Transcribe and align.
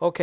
OK. 0.00 0.22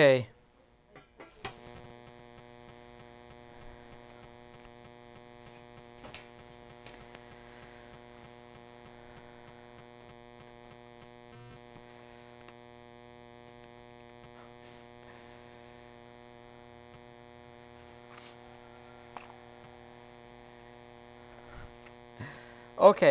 OK. 22.78 23.06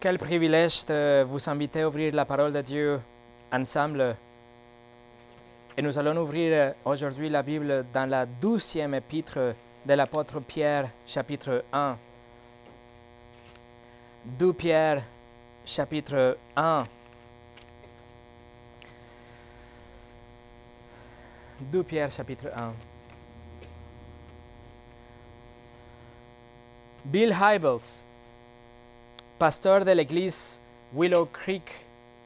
Quel 0.00 0.18
privilège 0.18 0.84
de 0.84 1.22
vous 1.22 1.48
inviter 1.48 1.82
à 1.82 1.88
ouvrir 1.88 2.14
la 2.14 2.24
parole 2.24 2.52
de 2.52 2.60
Dieu 2.60 3.00
ensemble. 3.52 4.16
Et 5.78 5.82
nous 5.82 5.96
allons 5.96 6.20
ouvrir 6.20 6.74
aujourd'hui 6.84 7.28
la 7.28 7.40
Bible 7.40 7.86
dans 7.94 8.10
la 8.10 8.26
douzième 8.26 8.94
épître 8.94 9.54
de 9.86 9.94
l'apôtre 9.94 10.40
Pierre, 10.40 10.90
chapitre 11.06 11.62
1. 11.72 11.96
2 14.24 14.52
Pierre, 14.54 15.04
chapitre 15.64 16.36
1. 16.56 16.84
2 21.60 21.82
Pierre, 21.84 22.10
chapitre 22.10 22.48
1. 22.48 22.72
Bill 27.04 27.32
Hybels, 27.40 28.02
pasteur 29.38 29.84
de 29.84 29.92
l'église 29.92 30.60
Willow 30.92 31.26
Creek 31.26 31.70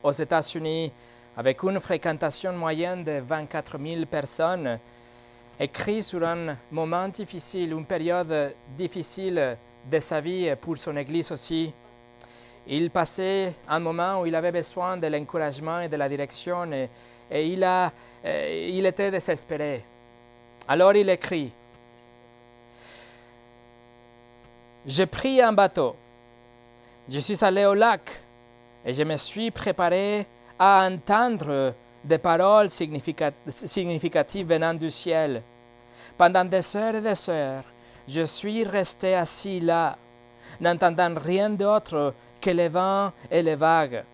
aux 0.03 0.13
États-Unis, 0.13 0.91
avec 1.37 1.63
une 1.63 1.81
fréquentation 1.81 2.53
moyenne 2.53 3.05
de 3.05 3.21
24 3.21 3.79
000 3.79 4.07
personnes, 4.07 4.79
écrit 5.59 6.03
sur 6.03 6.27
un 6.27 6.57
moment 6.71 7.09
difficile, 7.09 7.73
une 7.73 7.87
période 7.87 8.55
difficile 8.77 9.57
de 9.91 9.99
sa 9.99 10.21
vie 10.21 10.55
pour 10.61 10.79
son 10.79 10.97
église 10.97 11.33
aussi. 11.33 11.73
Il 12.67 12.91
passait 12.91 13.55
un 13.69 13.81
moment 13.81 14.21
où 14.21 14.27
il 14.27 14.35
avait 14.35 14.53
besoin 14.53 14.97
de 14.97 15.07
l'encouragement 15.07 15.81
et 15.81 15.89
de 15.89 15.97
la 15.97 16.09
direction 16.09 16.71
et, 16.73 16.89
et 17.31 17.47
il 17.47 18.87
était 18.87 19.11
désespéré. 19.11 19.85
Alors 20.69 20.95
il 20.95 21.09
écrit, 21.09 21.53
J'ai 24.85 25.07
pris 25.07 25.41
un 25.41 25.53
bateau. 25.53 25.95
Je 27.09 27.21
suis 27.21 27.45
allé 27.45 27.65
au 27.67 27.75
lac 27.75 28.01
et 28.85 28.93
je 28.93 29.05
me 29.05 29.17
suis 29.17 29.51
préparé 29.53 30.27
à 30.65 30.87
entendre 30.89 31.75
des 32.05 32.19
paroles 32.19 32.71
significatives 32.71 34.47
venant 34.47 34.75
du 34.75 34.91
ciel. 34.91 35.43
Pendant 36.17 36.45
des 36.45 36.77
heures 36.77 36.95
et 36.95 37.01
des 37.01 37.31
heures, 37.31 37.65
je 38.07 38.23
suis 38.23 38.63
resté 38.63 39.17
assis 39.17 39.59
là, 39.59 39.99
n'entendant 40.61 41.15
rien 41.17 41.51
d'autre 41.51 42.15
que 42.41 42.51
les 42.51 42.69
vents 42.69 43.11
et 43.29 43.43
les 43.43 43.57
vagues. 43.57 44.05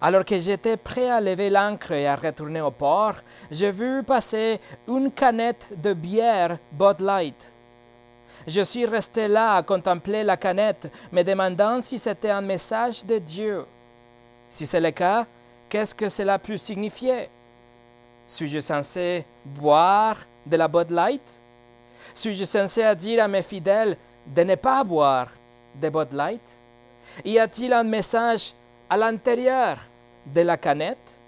Alors 0.00 0.24
que 0.24 0.40
j'étais 0.40 0.78
prêt 0.78 1.10
à 1.10 1.20
lever 1.20 1.50
l'ancre 1.50 1.92
et 1.92 2.06
à 2.06 2.16
retourner 2.16 2.62
au 2.62 2.70
port, 2.70 3.16
j'ai 3.50 3.70
vu 3.70 4.02
passer 4.02 4.58
une 4.88 5.12
canette 5.12 5.74
de 5.76 5.92
bière 5.92 6.56
Bud 6.72 7.00
Light. 7.00 7.52
Je 8.46 8.62
suis 8.62 8.86
resté 8.86 9.28
là 9.28 9.56
à 9.56 9.62
contempler 9.62 10.24
la 10.24 10.38
canette, 10.38 10.90
me 11.12 11.22
demandant 11.22 11.82
si 11.82 11.98
c'était 11.98 12.30
un 12.30 12.40
message 12.40 13.04
de 13.04 13.18
Dieu. 13.18 13.66
Si 14.48 14.64
c'est 14.64 14.80
le 14.80 14.92
cas, 14.92 15.26
qu'est-ce 15.70 15.94
que 15.94 16.08
cela 16.08 16.38
peut 16.38 16.58
signifier? 16.58 17.30
Suis-je 18.26 18.60
censé 18.60 19.24
boire 19.44 20.18
de 20.44 20.56
la 20.56 20.68
Bud 20.68 20.90
Light? 20.90 21.40
Suis-je 22.12 22.44
censé 22.44 22.94
dire 22.96 23.24
à 23.24 23.28
mes 23.28 23.42
fidèles 23.42 23.96
de 24.26 24.42
ne 24.42 24.56
pas 24.56 24.84
boire 24.84 25.28
de 25.80 25.88
Bud 25.88 26.12
Light? 26.12 26.58
Y 27.24 27.38
a-t-il 27.38 27.72
un 27.72 27.84
message 27.84 28.52
à 28.88 28.96
l'intérieur 28.96 29.78
de 30.26 30.42
la 30.42 30.56
canette? 30.56 31.18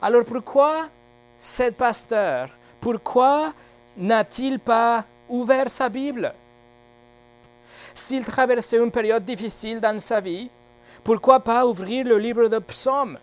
Alors 0.00 0.24
pourquoi 0.24 0.88
ce 1.38 1.70
pasteur 1.70 2.50
Pourquoi 2.80 3.52
n'a-t-il 3.96 4.60
pas 4.60 5.04
ouvert 5.28 5.68
sa 5.68 5.88
Bible? 5.88 6.32
S'il 7.94 8.24
traversait 8.24 8.78
une 8.78 8.92
période 8.92 9.24
difficile 9.24 9.80
dans 9.80 9.98
sa 9.98 10.20
vie, 10.20 10.48
pourquoi 11.04 11.40
pas 11.40 11.66
ouvrir 11.66 12.06
le 12.06 12.18
livre 12.18 12.48
de 12.48 12.58
psaumes 12.58 13.18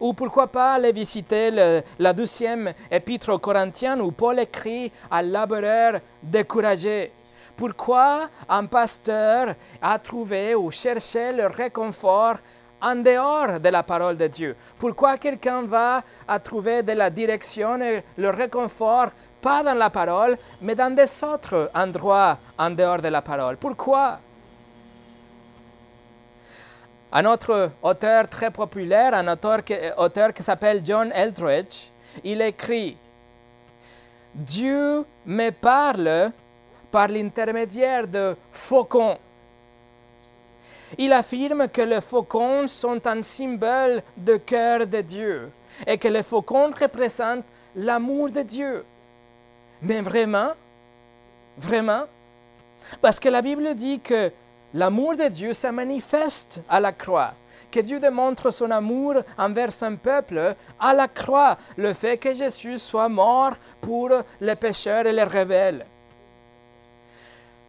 Ou 0.00 0.12
pourquoi 0.12 0.46
pas 0.46 0.74
aller 0.74 0.92
visiter 0.92 1.50
la 1.98 2.12
douzième 2.12 2.72
épître 2.90 3.32
aux 3.32 3.38
Corinthiens 3.38 3.98
où 4.00 4.12
Paul 4.12 4.38
écrit 4.38 4.92
à 5.10 5.22
laboureur 5.22 6.00
découragé 6.22 7.12
Pourquoi 7.56 8.28
un 8.48 8.66
pasteur 8.66 9.54
a 9.82 9.98
trouvé 9.98 10.54
ou 10.54 10.70
cherché 10.70 11.32
le 11.32 11.46
réconfort 11.46 12.36
en 12.82 12.96
dehors 12.96 13.60
de 13.60 13.68
la 13.68 13.82
parole 13.82 14.16
de 14.16 14.26
Dieu? 14.26 14.56
Pourquoi 14.78 15.18
quelqu'un 15.18 15.62
va 15.62 16.02
à 16.26 16.38
trouver 16.38 16.82
de 16.82 16.92
la 16.92 17.10
direction 17.10 17.80
et 17.82 18.02
le 18.16 18.30
réconfort 18.30 19.08
pas 19.42 19.62
dans 19.62 19.74
la 19.74 19.90
parole, 19.90 20.38
mais 20.60 20.74
dans 20.74 20.94
des 20.94 21.24
autres 21.24 21.70
endroits 21.74 22.38
en 22.58 22.70
dehors 22.70 23.02
de 23.02 23.08
la 23.08 23.22
parole? 23.22 23.56
Pourquoi? 23.56 24.20
Un 27.12 27.24
autre 27.24 27.72
auteur 27.82 28.28
très 28.28 28.50
populaire, 28.50 29.14
un 29.14 29.26
auteur, 29.28 29.60
auteur 29.96 30.32
qui 30.32 30.42
s'appelle 30.42 30.80
John 30.84 31.10
Eldridge, 31.12 31.88
il 32.22 32.40
écrit 32.40 32.96
Dieu 34.34 35.04
me 35.26 35.50
parle 35.50 36.30
par 36.90 37.08
l'intermédiaire 37.08 38.06
de 38.06 38.36
faucons. 38.52 39.18
Il 40.98 41.12
affirme 41.12 41.68
que 41.68 41.82
les 41.82 42.00
faucons 42.00 42.66
sont 42.66 43.04
un 43.06 43.22
symbole 43.22 44.02
de 44.16 44.36
cœur 44.36 44.86
de 44.86 45.00
Dieu 45.00 45.50
et 45.86 45.98
que 45.98 46.08
les 46.08 46.22
faucons 46.22 46.70
représentent 46.70 47.44
l'amour 47.76 48.30
de 48.30 48.42
Dieu. 48.42 48.84
Mais 49.82 50.00
vraiment 50.00 50.52
Vraiment 51.60 52.04
Parce 53.02 53.20
que 53.20 53.28
la 53.28 53.42
Bible 53.42 53.74
dit 53.74 54.00
que 54.00 54.32
l'amour 54.74 55.16
de 55.16 55.28
Dieu 55.28 55.52
se 55.52 55.66
manifeste 55.68 56.62
à 56.68 56.80
la 56.80 56.92
croix, 56.92 57.32
que 57.70 57.80
Dieu 57.80 58.00
démontre 58.00 58.50
son 58.50 58.70
amour 58.70 59.14
envers 59.38 59.72
son 59.72 59.96
peuple 59.96 60.54
à 60.78 60.94
la 60.94 61.08
croix, 61.08 61.56
le 61.76 61.92
fait 61.92 62.18
que 62.18 62.34
Jésus 62.34 62.78
soit 62.78 63.08
mort 63.08 63.52
pour 63.80 64.10
les 64.40 64.56
pécheurs 64.56 65.06
et 65.06 65.12
les 65.12 65.24
rebelles. 65.24 65.86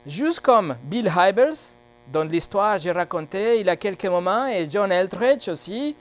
Juste 0.06 0.40
comme 0.40 0.76
Bill 0.84 1.12
Hybels, 1.16 1.78
dont 2.12 2.24
l'histoire 2.24 2.78
j'ai 2.78 2.92
raconté 2.92 3.60
il 3.60 3.68
y 3.68 3.70
a 3.70 3.76
quelques 3.76 4.06
moments, 4.06 4.48
et 4.48 4.68
John 4.70 4.92
Eldridge 4.92 5.48
aussi, 5.48 5.96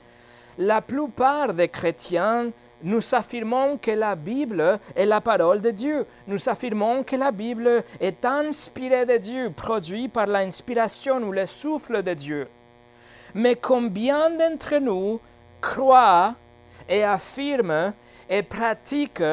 la 0.57 0.81
plupart 0.81 1.53
des 1.53 1.69
chrétiens 1.69 2.51
nous 2.83 3.15
affirmons 3.15 3.77
que 3.77 3.91
la 3.91 4.15
Bible 4.15 4.79
est 4.95 5.05
la 5.05 5.21
parole 5.21 5.61
de 5.61 5.71
Dieu. 5.71 6.05
Nous 6.27 6.49
affirmons 6.49 7.03
que 7.03 7.15
la 7.15 7.31
Bible 7.31 7.83
est 7.99 8.25
inspirée 8.25 9.05
de 9.05 9.17
Dieu, 9.17 9.51
produite 9.55 10.13
par 10.13 10.27
l'inspiration 10.27 11.17
ou 11.17 11.31
le 11.31 11.45
souffle 11.45 12.01
de 12.03 12.13
Dieu. 12.13 12.47
Mais 13.33 13.55
combien 13.55 14.29
d'entre 14.29 14.77
nous 14.77 15.19
croient 15.61 16.35
et 16.89 17.03
affirment 17.03 17.93
et 18.29 18.43
pratiquent 18.43 19.23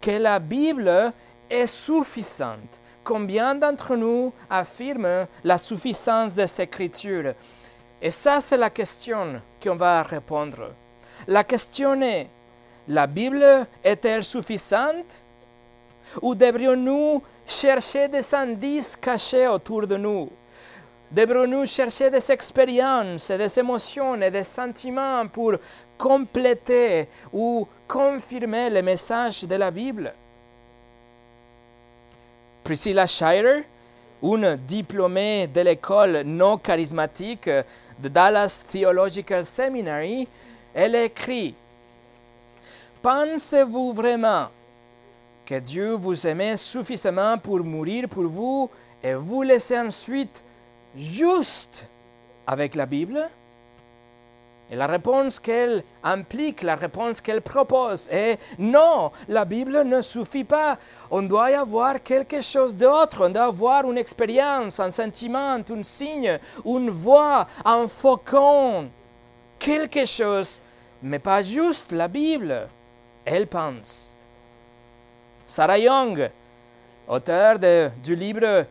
que 0.00 0.10
la 0.10 0.38
Bible 0.38 1.12
est 1.50 1.66
suffisante? 1.66 2.80
Combien 3.04 3.54
d'entre 3.54 3.96
nous 3.96 4.32
affirment 4.48 5.26
la 5.44 5.58
suffisance 5.58 6.34
des 6.34 6.60
Écritures? 6.60 7.34
Et 8.00 8.10
ça, 8.10 8.40
c'est 8.40 8.56
la 8.56 8.70
question 8.70 9.40
qu'on 9.62 9.76
va 9.76 10.02
répondre. 10.02 10.72
La 11.26 11.44
question 11.44 12.00
est, 12.02 12.28
la 12.88 13.06
Bible 13.06 13.66
est-elle 13.82 14.24
suffisante? 14.24 15.22
Ou 16.20 16.34
devrions-nous 16.34 17.22
chercher 17.46 18.08
des 18.08 18.34
indices 18.34 18.96
cachés 18.96 19.48
autour 19.48 19.86
de 19.86 19.96
nous? 19.96 20.30
Devrions-nous 21.10 21.66
chercher 21.66 22.10
des 22.10 22.30
expériences, 22.30 23.30
des 23.30 23.58
émotions 23.58 24.20
et 24.20 24.30
des 24.30 24.44
sentiments 24.44 25.26
pour 25.28 25.54
compléter 25.96 27.08
ou 27.32 27.66
confirmer 27.86 28.70
le 28.70 28.82
message 28.82 29.44
de 29.44 29.54
la 29.54 29.70
Bible? 29.70 30.12
Priscilla 32.62 33.06
Shire, 33.06 33.62
une 34.22 34.56
diplômée 34.56 35.46
de 35.46 35.60
l'école 35.60 36.22
non 36.22 36.56
charismatique 36.58 37.48
de 37.48 38.08
Dallas 38.08 38.64
Theological 38.70 39.44
Seminary, 39.44 40.26
elle 40.74 40.94
écrit 40.96 41.54
Pensez-vous 43.04 43.92
vraiment 43.92 44.46
que 45.44 45.58
Dieu 45.58 45.90
vous 45.90 46.26
aimait 46.26 46.56
suffisamment 46.56 47.36
pour 47.36 47.58
mourir 47.58 48.08
pour 48.08 48.24
vous 48.24 48.70
et 49.02 49.12
vous 49.12 49.42
laisser 49.42 49.78
ensuite 49.78 50.42
juste 50.96 51.86
avec 52.46 52.74
la 52.74 52.86
Bible? 52.86 53.28
Et 54.70 54.74
la 54.76 54.86
réponse 54.86 55.38
qu'elle 55.38 55.84
implique, 56.02 56.62
la 56.62 56.76
réponse 56.76 57.20
qu'elle 57.20 57.42
propose 57.42 58.08
est 58.10 58.38
non, 58.58 59.12
la 59.28 59.44
Bible 59.44 59.82
ne 59.82 60.00
suffit 60.00 60.44
pas. 60.44 60.78
On 61.10 61.20
doit 61.20 61.50
y 61.50 61.54
avoir 61.54 62.02
quelque 62.02 62.40
chose 62.40 62.74
d'autre. 62.74 63.26
On 63.26 63.28
doit 63.28 63.44
avoir 63.44 63.84
une 63.84 63.98
expérience, 63.98 64.80
un 64.80 64.90
sentiment, 64.90 65.58
un 65.58 65.82
signe, 65.82 66.38
une 66.64 66.88
voix, 66.88 67.48
un 67.66 67.86
faucon. 67.86 68.88
Quelque 69.58 70.06
chose, 70.06 70.62
mais 71.02 71.18
pas 71.18 71.42
juste 71.42 71.92
la 71.92 72.08
Bible. 72.08 72.66
Elle 73.24 73.46
pense. 73.46 74.14
Sarah 75.46 75.78
Young, 75.78 76.30
auteur 77.08 77.58
du 77.58 78.14
livre 78.14 78.66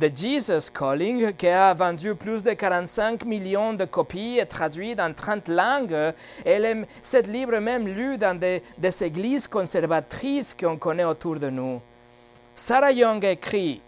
The 0.00 0.14
Jesus 0.14 0.70
Calling, 0.72 1.32
qui 1.32 1.48
a 1.48 1.74
vendu 1.74 2.14
plus 2.14 2.44
de 2.44 2.52
45 2.52 3.24
millions 3.24 3.72
de 3.74 3.84
copies 3.84 4.38
et 4.38 4.46
traduit 4.46 4.94
dans 4.94 5.12
30 5.12 5.48
langues. 5.48 6.14
Elle 6.44 6.86
ce 7.02 7.22
livre 7.28 7.58
même 7.58 7.88
lu 7.88 8.18
dans 8.18 8.38
des, 8.38 8.62
églises 9.02 9.48
conservatrices 9.48 10.54
qu'on 10.54 10.76
connaît 10.76 11.04
autour 11.04 11.38
de 11.38 11.50
nous. 11.50 11.80
Sarah 12.54 12.92
Young 12.92 13.24
écrit 13.24 13.80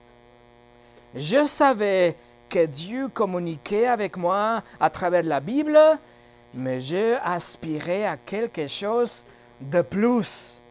Je 1.15 1.45
savais 1.45 2.17
que 2.49 2.67
Dieu 2.67 3.09
communiquait 3.09 3.87
avec 3.87 4.17
moi 4.17 4.62
à 4.81 4.91
travers 4.91 5.23
la 5.23 5.39
Bible, 5.39 5.79
mais 6.53 6.81
je 6.81 7.17
aspirais 7.23 8.07
à 8.07 8.17
quelque 8.17 8.67
chose 8.67 9.25
de 9.61 9.83
plus. 9.83 10.62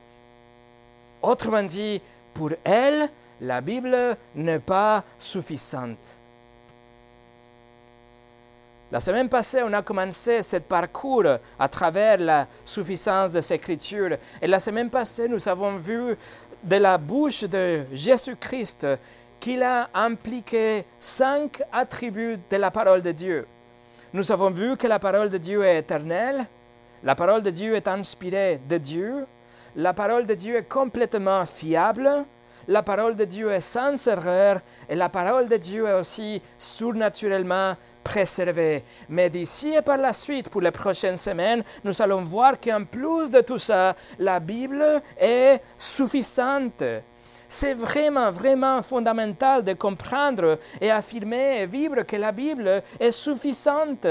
Autrement 1.21 1.63
dit, 1.63 2.01
pour 2.33 2.51
elle, 2.63 3.09
la 3.41 3.61
Bible 3.61 4.17
n'est 4.35 4.59
pas 4.59 5.03
suffisante. 5.17 6.17
La 8.91 8.99
semaine 8.99 9.29
passée, 9.29 9.61
on 9.63 9.71
a 9.73 9.83
commencé 9.83 10.41
ce 10.41 10.57
parcours 10.57 11.37
à 11.59 11.67
travers 11.67 12.17
la 12.17 12.47
suffisance 12.65 13.33
des 13.33 13.53
Écritures. 13.53 14.17
Et 14.41 14.47
la 14.47 14.59
semaine 14.59 14.89
passée, 14.89 15.27
nous 15.27 15.47
avons 15.47 15.77
vu 15.77 16.17
de 16.63 16.75
la 16.75 16.97
bouche 16.97 17.43
de 17.43 17.85
Jésus-Christ 17.93 18.87
qu'il 19.39 19.61
a 19.61 19.89
impliqué 19.93 20.85
cinq 20.99 21.61
attributs 21.71 22.39
de 22.49 22.57
la 22.57 22.71
parole 22.71 23.03
de 23.03 23.11
Dieu. 23.11 23.47
Nous 24.11 24.31
avons 24.31 24.49
vu 24.49 24.75
que 24.75 24.87
la 24.87 24.97
parole 24.97 25.29
de 25.29 25.37
Dieu 25.37 25.63
est 25.63 25.77
éternelle, 25.77 26.47
la 27.03 27.15
parole 27.15 27.43
de 27.43 27.49
Dieu 27.49 27.75
est 27.75 27.87
inspirée 27.87 28.59
de 28.67 28.77
Dieu, 28.77 29.25
la 29.75 29.93
parole 29.93 30.25
de 30.25 30.33
Dieu 30.33 30.57
est 30.57 30.67
complètement 30.67 31.45
fiable, 31.45 32.25
la 32.67 32.83
parole 32.83 33.15
de 33.15 33.25
Dieu 33.25 33.51
est 33.51 33.61
sans 33.61 34.07
erreur 34.07 34.59
et 34.87 34.95
la 34.95 35.09
parole 35.09 35.47
de 35.47 35.57
Dieu 35.57 35.87
est 35.87 35.93
aussi 35.93 36.41
surnaturellement 36.57 37.75
préservée. 38.03 38.83
Mais 39.07 39.29
d'ici 39.29 39.73
et 39.73 39.81
par 39.81 39.97
la 39.97 40.13
suite, 40.13 40.49
pour 40.49 40.61
les 40.61 40.71
prochaines 40.71 41.17
semaines, 41.17 41.63
nous 41.83 41.99
allons 42.01 42.23
voir 42.23 42.59
qu'en 42.59 42.83
plus 42.83 43.31
de 43.31 43.41
tout 43.41 43.57
ça, 43.57 43.95
la 44.19 44.39
Bible 44.39 45.01
est 45.17 45.61
suffisante. 45.77 46.83
C'est 47.47 47.73
vraiment, 47.73 48.29
vraiment 48.29 48.83
fondamental 48.83 49.63
de 49.63 49.73
comprendre 49.73 50.59
et 50.79 50.91
affirmer 50.91 51.61
et 51.61 51.65
vivre 51.65 52.03
que 52.03 52.15
la 52.15 52.31
Bible 52.31 52.83
est 52.99 53.11
suffisante. 53.11 54.05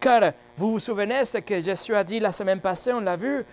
Car 0.00 0.32
vous 0.56 0.72
vous 0.72 0.78
souvenez 0.78 1.24
ce 1.26 1.38
que 1.38 1.60
Jésus 1.60 1.94
a 1.94 2.02
dit 2.02 2.20
la 2.20 2.32
semaine 2.32 2.60
passée, 2.60 2.92
on 2.92 3.00
l'a 3.00 3.16
vu, 3.16 3.44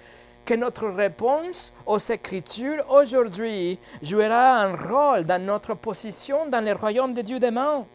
que 0.46 0.54
notre 0.54 0.88
réponse 0.88 1.74
aux 1.86 1.98
Écritures 1.98 2.86
aujourd'hui 2.90 3.78
jouera 4.02 4.62
un 4.62 4.76
rôle 4.78 5.26
dans 5.26 5.46
notre 5.46 5.74
position 5.74 6.48
dans 6.48 6.64
le 6.64 6.72
royaume 6.72 7.14
de 7.14 7.22
Dieu 7.22 7.38
demain. 7.38 7.86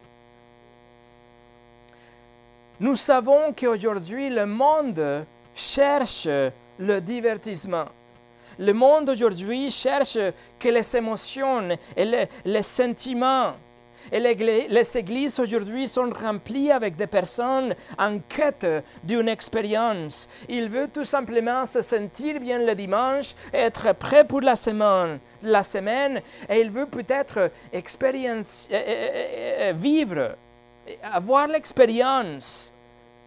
Nous 2.79 2.97
savons 2.97 3.55
qu'aujourd'hui 3.59 4.29
le 4.29 4.45
monde 4.45 5.25
cherche 5.55 6.29
le 6.79 7.01
divertissement. 7.01 7.87
Le 8.59 8.75
monde 8.75 9.09
aujourd'hui 9.09 9.71
cherche 9.71 10.19
que 10.59 10.69
les 10.69 10.95
émotions 10.95 11.71
et 11.97 12.05
les, 12.05 12.29
les 12.45 12.63
sentiments 12.63 13.55
et 14.13 14.21
les, 14.21 14.97
églises 14.99 15.41
aujourd'hui 15.41 15.89
sont 15.89 16.11
remplies 16.11 16.71
avec 16.71 16.97
des 16.97 17.07
personnes 17.07 17.75
en 17.99 18.19
quête 18.19 18.67
d'une 19.03 19.29
expérience. 19.29 20.29
Ils 20.51 20.69
veulent 20.69 20.91
tout 20.91 21.07
simplement 21.07 21.65
se 21.65 21.81
sentir 21.81 22.39
bien 22.39 22.59
le 22.59 22.75
dimanche, 22.75 23.35
être 23.55 23.95
prêts 23.95 24.27
pour 24.27 24.43
la 24.43 24.55
semaine, 24.55 25.19
la 25.43 25.63
semaine 25.65 26.21
et 26.49 26.61
ils 26.61 26.71
veulent 26.71 26.91
peut-être 26.91 27.39
euh, 27.39 27.49
euh, 27.73 28.43
euh, 28.73 29.73
vivre, 29.75 30.37
avoir 31.03 31.49
l'expérience 31.49 32.73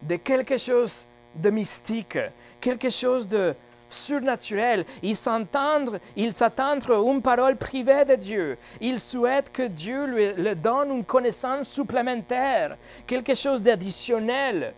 de 0.04 0.18
quelque 0.18 0.58
chose 0.58 1.08
de 1.36 1.50
mystique, 1.50 2.20
quelque 2.62 2.92
chose 2.92 3.28
de, 3.28 3.56
surnaturel. 3.96 4.86
Ils 5.02 5.16
s'attendent, 5.16 6.00
ils 6.16 6.34
s'attendent 6.34 6.90
à 6.90 7.12
une 7.12 7.22
parole 7.22 7.56
privée 7.56 8.06
de 8.06 8.16
Dieu. 8.16 8.58
Ils 8.82 9.00
souhaitent 9.00 9.52
que 9.52 9.68
Dieu 9.68 10.06
lui, 10.06 10.34
leur 10.38 10.56
donne 10.56 10.92
une 10.92 11.06
connaissance 11.06 11.70
supplémentaire, 11.70 12.78
quelque 13.08 13.36
chose 13.36 13.62
d'additionnel. 13.62 14.74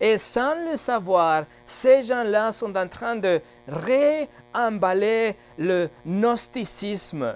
Et 0.00 0.18
sans 0.18 0.54
le 0.68 0.76
savoir, 0.76 1.44
ces 1.64 2.02
gens-là 2.02 2.52
sont 2.52 2.76
en 2.76 2.88
train 2.88 3.16
de 3.16 3.40
réemballer 3.68 5.36
le 5.58 5.88
gnosticisme. 6.04 7.34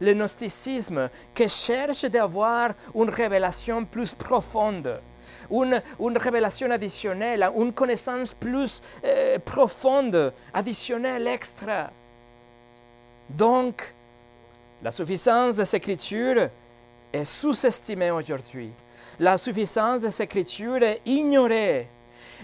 Le 0.00 0.14
gnosticisme 0.14 1.10
qui 1.34 1.48
cherche 1.48 2.06
d'avoir 2.06 2.70
une 2.94 3.10
révélation 3.10 3.84
plus 3.84 4.14
profonde 4.14 5.00
une, 5.50 6.18
révélation 6.18 6.70
additionnelle, 6.70 7.50
une 7.56 7.72
connaissance 7.72 8.34
plus 8.34 8.82
euh, 9.04 9.38
profonde, 9.38 10.32
additionnelle, 10.52 11.26
extra. 11.26 11.90
Donc, 13.28 13.94
la 14.82 14.90
suffisance 14.90 15.56
des 15.56 15.76
Écritures 15.76 16.48
est 17.12 17.24
sous-estimée 17.24 18.10
aujourd'hui. 18.10 18.70
La 19.18 19.36
suffisance 19.36 20.02
des 20.02 20.22
Écritures 20.22 20.82
est 20.82 21.00
ignorée. 21.04 21.88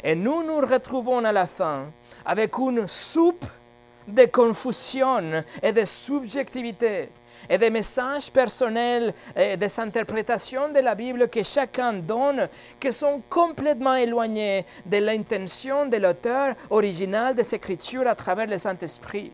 Et 0.04 0.14
nous 0.14 0.42
nous 0.42 0.60
retrouvons 0.60 1.24
à 1.24 1.32
la 1.32 1.46
fin 1.46 1.86
avec 2.24 2.58
une 2.58 2.86
soupe 2.86 3.46
de 4.06 4.26
confusion 4.26 5.42
et 5.62 5.72
de 5.72 5.84
subjectivité 5.84 7.08
et 7.48 7.58
des 7.58 7.70
messages 7.70 8.30
personnels 8.30 9.14
et 9.34 9.56
des 9.56 9.80
interprétations 9.80 10.70
de 10.72 10.80
la 10.80 10.94
Bible 10.94 11.28
que 11.28 11.42
chacun 11.42 11.92
donne 11.92 12.48
qui 12.80 12.92
sont 12.92 13.22
complètement 13.28 13.94
éloignés 13.94 14.64
de 14.84 14.98
l'intention 14.98 15.86
de 15.86 15.96
l'auteur 15.96 16.54
original 16.70 17.34
des 17.34 17.54
Écritures 17.54 18.06
à 18.06 18.14
travers 18.14 18.46
le 18.46 18.58
Saint-Esprit. 18.58 19.32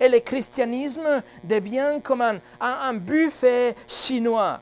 Et 0.00 0.08
le 0.08 0.20
christianisme 0.20 1.22
devient 1.44 1.98
comme 2.02 2.22
un, 2.22 2.40
un, 2.60 2.94
buffet 2.94 3.74
chinois 3.86 4.60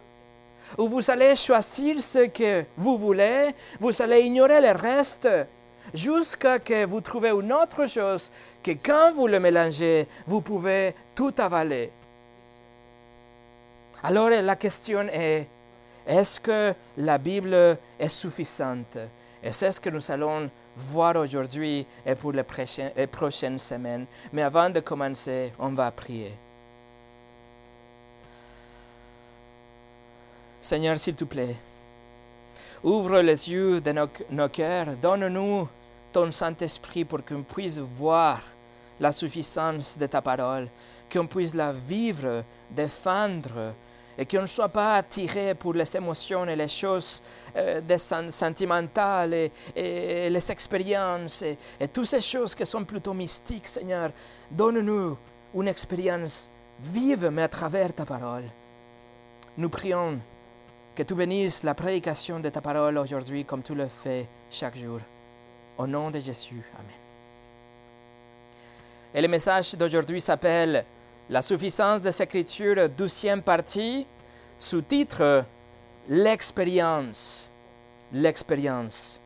où 0.79 0.89
vous 0.89 1.11
allez 1.11 1.37
choisir 1.37 2.03
ce 2.03 2.27
que 2.27 2.65
vous 2.77 2.99
voulez, 2.99 3.55
vous 3.81 4.03
allez 4.03 4.23
ignorer 4.23 4.61
le 4.61 4.73
reste 4.73 5.29
jusqu'à 5.95 6.55
ce 6.55 6.61
que 6.61 6.85
vous 6.85 7.01
trouviez 7.01 7.31
une 7.31 7.53
autre 7.53 7.87
chose 7.87 8.31
que 8.63 8.73
quand 8.73 9.13
vous 9.15 9.27
le 9.27 9.41
mélangez, 9.41 10.07
vous 10.27 10.41
pouvez 10.41 10.95
tout 11.15 11.35
avaler. 11.39 11.91
Alors 14.03 14.31
la 14.31 14.57
question 14.57 15.09
est, 15.13 15.47
est-ce 16.07 16.41
que 16.41 16.75
la 16.97 17.19
Bible 17.19 17.77
est 17.99 18.09
suffisante? 18.09 18.97
Et 19.43 19.53
c'est 19.53 19.71
ce 19.71 19.81
que 19.81 19.91
nous 19.91 20.11
allons 20.11 20.51
voir 20.77 21.17
aujourd'hui 21.17 21.87
et 22.07 22.15
pour 22.15 22.33
les 22.33 22.43
prochaines, 22.43 23.59
semaines. 23.59 24.07
Mais 24.33 24.43
avant 24.43 24.71
de 24.71 24.81
commencer, 24.81 25.53
on 25.59 25.71
va 25.71 25.91
prier. 25.91 26.33
Seigneur, 30.61 30.99
s'il 30.99 31.17
te 31.17 31.25
plaît, 31.25 31.57
ouvre 32.83 33.21
les 33.21 33.51
yeux 33.51 33.81
de 33.81 33.93
nos, 33.93 34.09
nos 34.31 34.49
cœurs, 34.49 34.97
donne-nous 35.01 35.69
ton 36.13 36.31
Saint-Esprit 36.31 37.05
pour 37.05 37.25
qu'on 37.25 37.43
puisse 37.43 37.79
voir 37.79 38.43
la 38.99 39.13
suffisance 39.13 39.97
de 39.97 40.07
ta 40.07 40.21
parole, 40.21 40.69
qu'on 41.11 41.27
puisse 41.27 41.55
la 41.55 41.73
vivre, 41.73 42.45
défendre, 42.71 43.75
et 44.19 44.27
qu'on 44.27 44.43
ne 44.43 44.47
soit 44.47 44.69
pas 44.69 44.97
attiré 44.97 45.55
pour 45.55 45.75
les 45.75 45.97
émotions 45.97 46.47
et 46.47 46.57
les 46.57 46.69
choses 46.69 47.23
euh, 47.57 47.81
sentimentales 47.99 49.35
et, 49.35 49.51
les 50.29 50.53
expériences 50.53 51.43
et, 51.43 51.57
et, 51.79 51.89
toutes 51.89 52.07
ces 52.07 52.21
choses 52.21 52.55
qui 52.55 52.67
sont 52.67 52.85
plutôt 52.85 53.15
mystiques, 53.15 53.69
Seigneur. 53.69 54.11
Donne-nous 54.51 55.17
une 55.55 55.69
expérience 55.69 56.51
vive, 56.81 57.29
mais 57.33 57.43
à 57.43 57.49
travers 57.49 57.93
ta 57.93 58.05
parole. 58.05 58.45
Nous 59.57 59.69
prions 59.69 60.19
que 60.95 61.03
tu 61.03 61.15
bénisses 61.15 61.63
la 61.63 61.75
prédication 61.75 62.41
de 62.41 62.49
ta 62.49 62.61
parole 62.61 62.99
aujourd'hui 62.99 63.45
comme 63.45 63.63
tu 63.63 63.75
le 63.75 63.89
fais 63.89 64.27
chaque 64.51 64.77
jour. 64.77 65.01
Au 65.79 65.87
nom 65.87 66.11
de 66.11 66.21
Jésus. 66.21 66.63
Amen. 66.75 67.11
Et 69.15 69.21
le 69.21 69.29
message 69.29 69.75
d'aujourd'hui 69.75 70.21
s'appelle 70.21 70.85
la 71.31 71.43
suffisance 71.43 72.03
des 72.03 72.21
Écritures, 72.21 72.89
douzième 72.89 73.41
partie, 73.41 74.05
sous-titre 74.59 75.45
L'expérience. 76.09 77.53
L'expérience. 78.13 79.21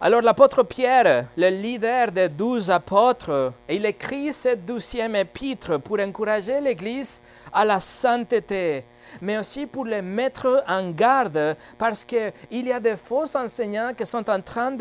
Alors 0.00 0.22
l'apôtre 0.22 0.62
Pierre, 0.62 1.26
le 1.36 1.48
leader 1.50 2.10
des 2.10 2.30
douze 2.30 2.70
apôtres, 2.70 3.52
il 3.68 3.84
écrit 3.84 4.32
cette 4.32 4.64
douzième 4.64 5.14
épître 5.14 5.78
pour 5.78 6.00
encourager 6.00 6.58
l'Église 6.60 7.22
à 7.52 7.66
la 7.66 7.78
sainteté, 7.78 8.84
mais 9.20 9.36
aussi 9.36 9.66
pour 9.66 9.84
les 9.84 10.00
mettre 10.00 10.64
en 10.66 10.90
garde 10.90 11.54
parce 11.76 12.04
qu'il 12.04 12.32
y 12.50 12.72
a 12.72 12.80
des 12.80 12.96
faux 12.96 13.36
enseignants 13.36 13.92
qui 13.92 14.06
sont 14.06 14.30
en 14.30 14.40
train 14.40 14.74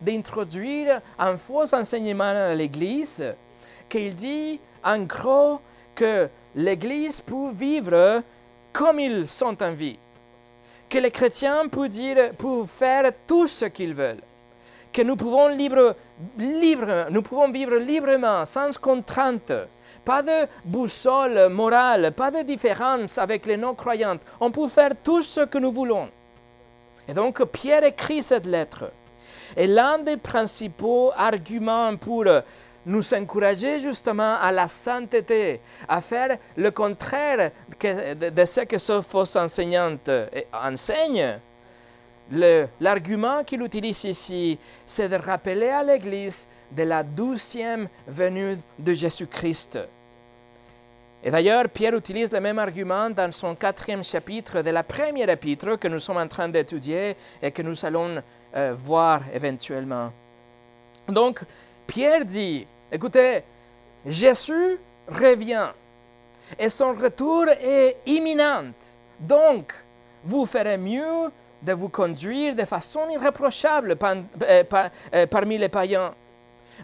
d'introduire 0.00 1.00
un 1.18 1.38
faux 1.38 1.72
enseignement 1.72 2.24
à 2.24 2.54
l'Église, 2.54 3.34
qu'il 3.88 4.14
dit 4.14 4.60
en 4.82 5.00
gros 5.00 5.60
que 5.94 6.28
l'Église 6.54 7.20
peut 7.20 7.50
vivre 7.52 8.22
comme 8.72 9.00
ils 9.00 9.28
sont 9.28 9.62
en 9.62 9.72
vie, 9.72 9.98
que 10.88 10.98
les 10.98 11.10
chrétiens 11.10 11.68
peuvent, 11.68 11.88
dire, 11.88 12.32
peuvent 12.36 12.66
faire 12.66 13.10
tout 13.26 13.46
ce 13.46 13.66
qu'ils 13.66 13.94
veulent 13.94 14.22
que 14.94 15.02
nous 15.02 15.16
pouvons, 15.16 15.50
nous 17.10 17.22
pouvons 17.22 17.50
vivre 17.50 17.76
librement, 17.76 18.44
sans 18.44 18.78
contrainte. 18.78 19.52
Pas 20.04 20.22
de 20.22 20.46
boussole 20.64 21.48
morale, 21.48 22.12
pas 22.12 22.30
de 22.30 22.42
différence 22.42 23.18
avec 23.18 23.44
les 23.46 23.56
non-croyantes. 23.56 24.20
On 24.40 24.52
peut 24.52 24.68
faire 24.68 24.92
tout 25.02 25.22
ce 25.22 25.40
que 25.40 25.58
nous 25.58 25.72
voulons. 25.72 26.08
Et 27.08 27.12
donc 27.12 27.44
Pierre 27.46 27.84
écrit 27.84 28.22
cette 28.22 28.46
lettre. 28.46 28.92
Et 29.56 29.66
l'un 29.66 29.98
des 29.98 30.16
principaux 30.16 31.10
arguments 31.16 31.96
pour 31.96 32.24
nous 32.86 33.14
encourager 33.14 33.80
justement 33.80 34.36
à 34.40 34.52
la 34.52 34.68
sainteté, 34.68 35.60
à 35.88 36.00
faire 36.00 36.36
le 36.56 36.70
contraire 36.70 37.50
de 37.80 38.44
ce 38.44 38.60
que 38.62 38.78
ce 38.78 39.00
faux 39.00 39.36
enseignante 39.36 40.10
enseigne, 40.52 41.38
L'argument 42.80 43.44
qu'il 43.44 43.62
utilise 43.62 44.04
ici, 44.04 44.58
c'est 44.86 45.08
de 45.08 45.16
rappeler 45.16 45.68
à 45.68 45.82
l'Église 45.82 46.48
de 46.70 46.82
la 46.82 47.02
douzième 47.02 47.88
venue 48.06 48.56
de 48.78 48.94
Jésus-Christ. 48.94 49.78
Et 51.22 51.30
d'ailleurs, 51.30 51.68
Pierre 51.68 51.94
utilise 51.94 52.32
le 52.32 52.40
même 52.40 52.58
argument 52.58 53.08
dans 53.10 53.32
son 53.32 53.54
quatrième 53.54 54.04
chapitre 54.04 54.62
de 54.62 54.70
la 54.70 54.82
première 54.82 55.28
épître 55.30 55.78
que 55.78 55.88
nous 55.88 55.98
sommes 55.98 56.18
en 56.18 56.28
train 56.28 56.48
d'étudier 56.48 57.16
et 57.42 57.50
que 57.50 57.62
nous 57.62 57.84
allons 57.84 58.22
euh, 58.54 58.74
voir 58.76 59.22
éventuellement. 59.32 60.12
Donc, 61.08 61.40
Pierre 61.86 62.24
dit, 62.24 62.66
écoutez, 62.94 63.42
Jésus 64.06 64.78
revient 65.08 65.68
et 66.58 66.68
son 66.68 66.92
retour 66.92 67.48
est 67.48 67.96
imminent. 68.06 68.72
Donc, 69.18 69.72
vous 70.24 70.46
ferez 70.46 70.78
mieux 70.78 71.30
de 71.60 71.72
vous 71.72 71.88
conduire 71.88 72.54
de 72.54 72.64
façon 72.64 73.08
irréprochable 73.10 73.96
euh, 74.02 74.62
euh, 75.14 75.26
parmi 75.26 75.58
les 75.58 75.68
païens. 75.68 76.14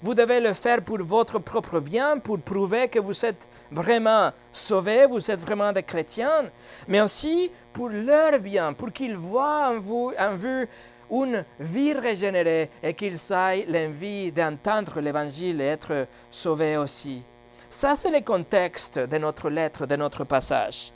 Vous 0.03 0.15
devez 0.15 0.41
le 0.41 0.53
faire 0.55 0.83
pour 0.83 0.99
votre 1.05 1.39
propre 1.39 1.81
bien, 1.81 2.19
pour 2.19 2.41
prouver 2.41 2.89
que 2.89 2.99
vous 2.99 3.25
êtes 3.25 3.49
vraiment 3.71 4.33
sauvés, 4.53 5.07
vous 5.07 5.31
êtes 5.31 5.41
vraiment 5.41 5.73
des 5.73 5.83
chrétiens, 5.83 6.45
mais 6.89 7.01
aussi 7.01 7.51
pour 7.73 7.89
leur 7.89 8.39
bien, 8.39 8.73
pour 8.73 8.93
qu'ils 8.93 9.17
voient 9.17 9.69
en 9.69 9.79
vous, 9.79 10.13
en 10.19 10.37
vous 10.37 10.65
une 11.11 11.45
vie 11.59 11.93
régénérée 11.93 12.71
et 12.83 12.95
qu'ils 12.95 13.21
aient 13.33 13.67
l'envie 13.69 14.33
d'entendre 14.33 15.01
l'Évangile 15.01 15.61
et 15.61 15.67
être 15.67 16.07
sauvés 16.31 16.77
aussi. 16.77 17.23
Ça, 17.69 17.95
c'est 17.95 18.11
le 18.11 18.21
contexte 18.21 18.99
de 18.99 19.19
notre 19.19 19.49
lettre, 19.49 19.87
de 19.87 19.97
notre 19.97 20.25
passage. 20.25 20.93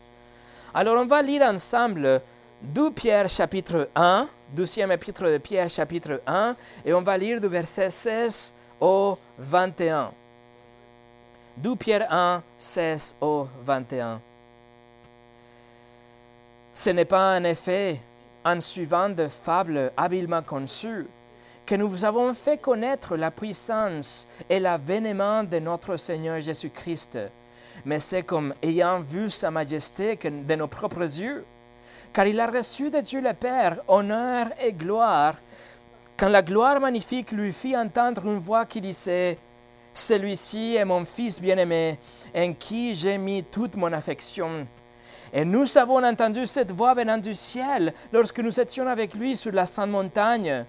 Alors, 0.73 1.01
on 1.01 1.07
va 1.07 1.23
lire 1.23 1.43
ensemble 1.43 2.21
2 2.63 2.91
Pierre 2.91 3.29
chapitre 3.29 3.89
1, 3.95 4.27
deuxième 4.53 4.91
épître 4.91 5.25
de 5.25 5.39
Pierre 5.39 5.69
chapitre 5.69 6.21
1, 6.27 6.57
et 6.85 6.93
on 6.93 7.03
va 7.03 7.17
lire 7.17 7.41
du 7.41 7.47
verset 7.47 7.91
16 7.91 8.55
au 8.81 9.17
21. 9.39 10.13
2 11.59 11.77
Pierre 11.77 12.13
1, 12.13 12.43
16 12.59 13.17
au 13.21 13.47
21. 13.65 14.21
Ce 16.73 16.91
n'est 16.91 17.05
pas 17.05 17.37
en 17.37 17.45
effet 17.45 18.01
en 18.45 18.61
suivant 18.61 19.09
de 19.09 19.29
fables 19.29 19.93
habilement 19.97 20.43
conçues 20.43 21.07
que 21.67 21.75
nous 21.75 21.89
vous 21.89 22.05
avons 22.05 22.35
fait 22.35 22.59
connaître 22.59 23.17
la 23.17 23.31
puissance 23.31 24.29
et 24.51 24.61
l'avènement 24.61 25.45
de 25.45 25.59
notre 25.59 25.97
Seigneur 25.97 26.41
Jésus-Christ, 26.41 27.19
mais 27.85 28.01
c'est 28.01 28.23
comme 28.23 28.55
ayant 28.63 29.01
vu 29.01 29.31
sa 29.31 29.51
majesté 29.51 30.17
de 30.17 30.55
nos 30.55 30.69
propres 30.69 31.03
yeux 31.03 31.45
car 32.15 32.29
il 32.29 32.39
a 32.39 32.47
reçu 32.47 32.91
de 32.91 33.01
Dieu 33.01 33.21
le 33.21 33.35
Père 33.35 33.81
honneur 33.89 34.47
et 34.63 34.73
gloire, 34.73 35.35
quand 36.17 36.29
la 36.29 36.43
gloire 36.43 36.81
magnifique 36.81 37.33
lui 37.33 37.53
fit 37.53 37.77
entendre 37.77 38.25
une 38.27 38.39
voix 38.39 38.67
qui 38.67 38.81
disait, 38.81 39.37
Celui-ci 39.93 40.77
est 40.77 40.85
mon 40.85 41.05
Fils 41.05 41.41
bien-aimé, 41.41 41.99
en 42.35 42.53
qui 42.53 42.95
j'ai 42.95 43.19
mis 43.19 43.43
toute 43.43 43.75
mon 43.75 43.93
affection. 43.93 44.65
Et 45.37 45.45
nous 45.45 45.77
avons 45.77 46.05
entendu 46.05 46.47
cette 46.47 46.71
voix 46.71 46.95
venant 46.95 47.19
du 47.19 47.35
ciel 47.35 47.93
lorsque 48.13 48.39
nous 48.39 48.61
étions 48.61 48.87
avec 48.87 49.15
lui 49.17 49.37
sur 49.37 49.51
la 49.51 49.67
sainte 49.67 49.91
montagne. 49.91 50.65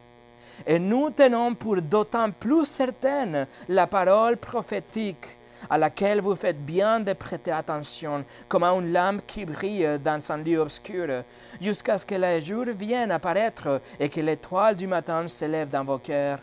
Et 0.65 0.79
nous 0.79 1.11
tenons 1.11 1.53
pour 1.53 1.79
d'autant 1.83 2.31
plus 2.31 2.65
certaine 2.65 3.45
la 3.69 3.85
parole 3.85 4.37
prophétique 4.37 5.37
à 5.69 5.77
laquelle 5.77 6.19
vous 6.19 6.35
faites 6.35 6.65
bien 6.65 6.99
de 6.99 7.13
prêter 7.13 7.51
attention, 7.51 8.25
comme 8.47 8.63
à 8.63 8.73
une 8.73 8.91
lampe 8.91 9.21
qui 9.27 9.45
brille 9.45 9.99
dans 10.03 10.31
un 10.31 10.37
lieu 10.37 10.57
obscur, 10.57 11.23
jusqu'à 11.61 11.99
ce 11.99 12.05
que 12.05 12.15
le 12.15 12.39
jour 12.39 12.65
vienne 12.77 13.11
apparaître 13.11 13.81
et 13.99 14.09
que 14.09 14.21
l'étoile 14.21 14.75
du 14.75 14.87
matin 14.87 15.27
s'élève 15.27 15.69
dans 15.69 15.83
vos 15.83 15.99
cœurs. 15.99 16.39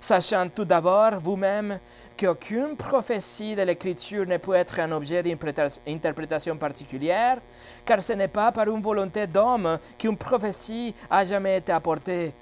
Sachant 0.00 0.48
tout 0.48 0.66
d'abord 0.66 1.18
vous-même 1.22 1.78
qu'aucune 2.16 2.76
prophétie 2.76 3.56
de 3.56 3.62
l'Écriture 3.62 4.26
ne 4.26 4.36
peut 4.36 4.54
être 4.54 4.78
un 4.80 4.92
objet 4.92 5.22
d'interprétation 5.22 6.56
particulière, 6.56 7.38
car 7.84 8.02
ce 8.02 8.12
n'est 8.12 8.28
pas 8.28 8.52
par 8.52 8.68
une 8.68 8.82
volonté 8.82 9.26
d'homme 9.26 9.78
qu'une 9.98 10.16
prophétie 10.16 10.94
a 11.10 11.24
jamais 11.24 11.58
été 11.58 11.72
apportée, 11.72 12.32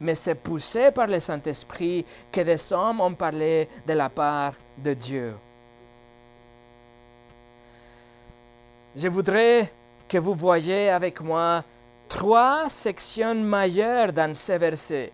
mais 0.00 0.14
c'est 0.14 0.34
poussé 0.34 0.90
par 0.90 1.06
le 1.06 1.20
Saint-Esprit 1.20 2.04
que 2.30 2.40
des 2.40 2.72
hommes 2.72 3.00
ont 3.00 3.14
parlé 3.14 3.68
de 3.86 3.92
la 3.92 4.08
part 4.08 4.54
de 4.76 4.94
Dieu. 4.94 5.34
Je 8.94 9.08
voudrais 9.08 9.72
que 10.06 10.18
vous 10.18 10.34
voyez 10.34 10.90
avec 10.90 11.20
moi 11.22 11.64
trois 12.08 12.68
sections 12.68 13.34
majeures 13.34 14.12
dans 14.12 14.34
ces 14.34 14.58
versets. 14.58 15.12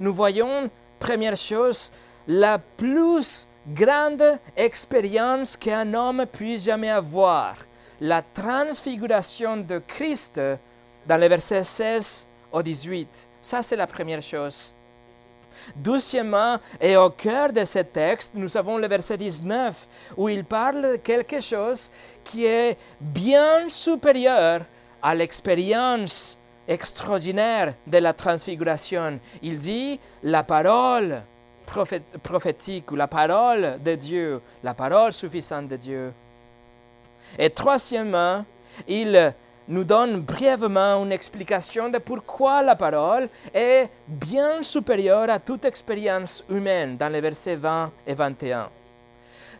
Nous 0.00 0.12
voyons, 0.12 0.68
première 0.98 1.36
chose, 1.36 1.92
la 2.26 2.58
plus 2.58 3.46
grande 3.66 4.38
expérience 4.56 5.56
qu'un 5.56 5.94
homme 5.94 6.26
puisse 6.30 6.64
jamais 6.64 6.90
avoir, 6.90 7.56
la 8.00 8.22
transfiguration 8.22 9.58
de 9.58 9.78
Christ 9.86 10.40
dans 11.06 11.16
les 11.16 11.28
versets 11.28 11.62
16 11.62 12.28
au 12.52 12.62
18. 12.62 13.28
Ça, 13.40 13.62
c'est 13.62 13.76
la 13.76 13.86
première 13.86 14.22
chose. 14.22 14.74
Deuxièmement, 15.76 16.58
et 16.80 16.96
au 16.96 17.10
cœur 17.10 17.52
de 17.52 17.64
ce 17.64 17.78
texte, 17.78 18.34
nous 18.34 18.56
avons 18.56 18.76
le 18.76 18.88
verset 18.88 19.16
19, 19.16 19.88
où 20.16 20.28
il 20.28 20.44
parle 20.44 20.82
de 20.82 20.96
quelque 20.96 21.40
chose 21.40 21.90
qui 22.22 22.44
est 22.44 22.76
bien 23.00 23.68
supérieur 23.68 24.62
à 25.02 25.14
l'expérience 25.14 26.38
extraordinaire 26.66 27.74
de 27.86 27.98
la 27.98 28.12
transfiguration. 28.12 29.20
Il 29.42 29.58
dit 29.58 30.00
la 30.22 30.42
parole 30.42 31.22
prophétique 32.22 32.90
ou 32.92 32.96
la 32.96 33.08
parole 33.08 33.78
de 33.82 33.94
Dieu, 33.94 34.40
la 34.62 34.74
parole 34.74 35.12
suffisante 35.12 35.68
de 35.68 35.76
Dieu. 35.76 36.12
Et 37.38 37.50
troisièmement, 37.50 38.44
il 38.86 39.34
nous 39.68 39.84
donne 39.84 40.20
brièvement 40.20 41.02
une 41.02 41.12
explication 41.12 41.88
de 41.88 41.98
pourquoi 41.98 42.62
la 42.62 42.76
parole 42.76 43.28
est 43.52 43.88
bien 44.06 44.62
supérieure 44.62 45.30
à 45.30 45.38
toute 45.38 45.64
expérience 45.64 46.44
humaine 46.50 46.96
dans 46.96 47.08
les 47.08 47.20
versets 47.20 47.56
20 47.56 47.90
et 48.06 48.14
21. 48.14 48.68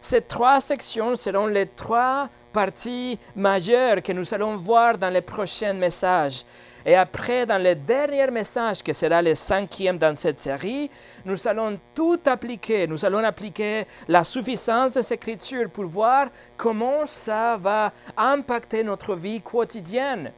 Ces 0.00 0.20
trois 0.20 0.60
sections 0.60 1.16
seront 1.16 1.46
les 1.46 1.66
trois 1.66 2.28
parties 2.52 3.18
majeures 3.34 4.02
que 4.02 4.12
nous 4.12 4.34
allons 4.34 4.56
voir 4.56 4.98
dans 4.98 5.08
les 5.08 5.22
prochains 5.22 5.72
messages. 5.72 6.44
Et 6.86 6.94
après, 6.94 7.46
dans 7.46 7.62
le 7.62 7.74
dernier 7.74 8.26
message, 8.30 8.82
qui 8.82 8.92
sera 8.92 9.22
le 9.22 9.34
cinquième 9.34 9.96
dans 9.96 10.14
cette 10.14 10.38
série, 10.38 10.90
nous 11.24 11.48
allons 11.48 11.78
tout 11.94 12.20
appliquer. 12.26 12.86
Nous 12.86 13.02
allons 13.04 13.24
appliquer 13.24 13.86
la 14.06 14.22
suffisance 14.22 14.94
de 14.94 15.02
ces 15.02 15.14
écritures 15.14 15.70
pour 15.70 15.86
voir 15.86 16.28
comment 16.56 17.06
ça 17.06 17.56
va 17.56 17.90
impacter 18.16 18.84
notre 18.84 19.14
vie 19.14 19.40
quotidienne. 19.40 20.30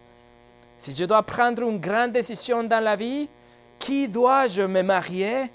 Si 0.79 0.95
je 0.95 1.05
dois 1.05 1.23
prendre 1.23 1.63
une 1.63 1.81
grande 1.81 2.13
décision 2.13 2.63
dans 2.63 2.83
la 2.83 2.95
vie, 2.95 3.29
qui 3.79 4.07
dois-je 4.07 4.63
me 4.63 4.83
marier? 4.83 5.51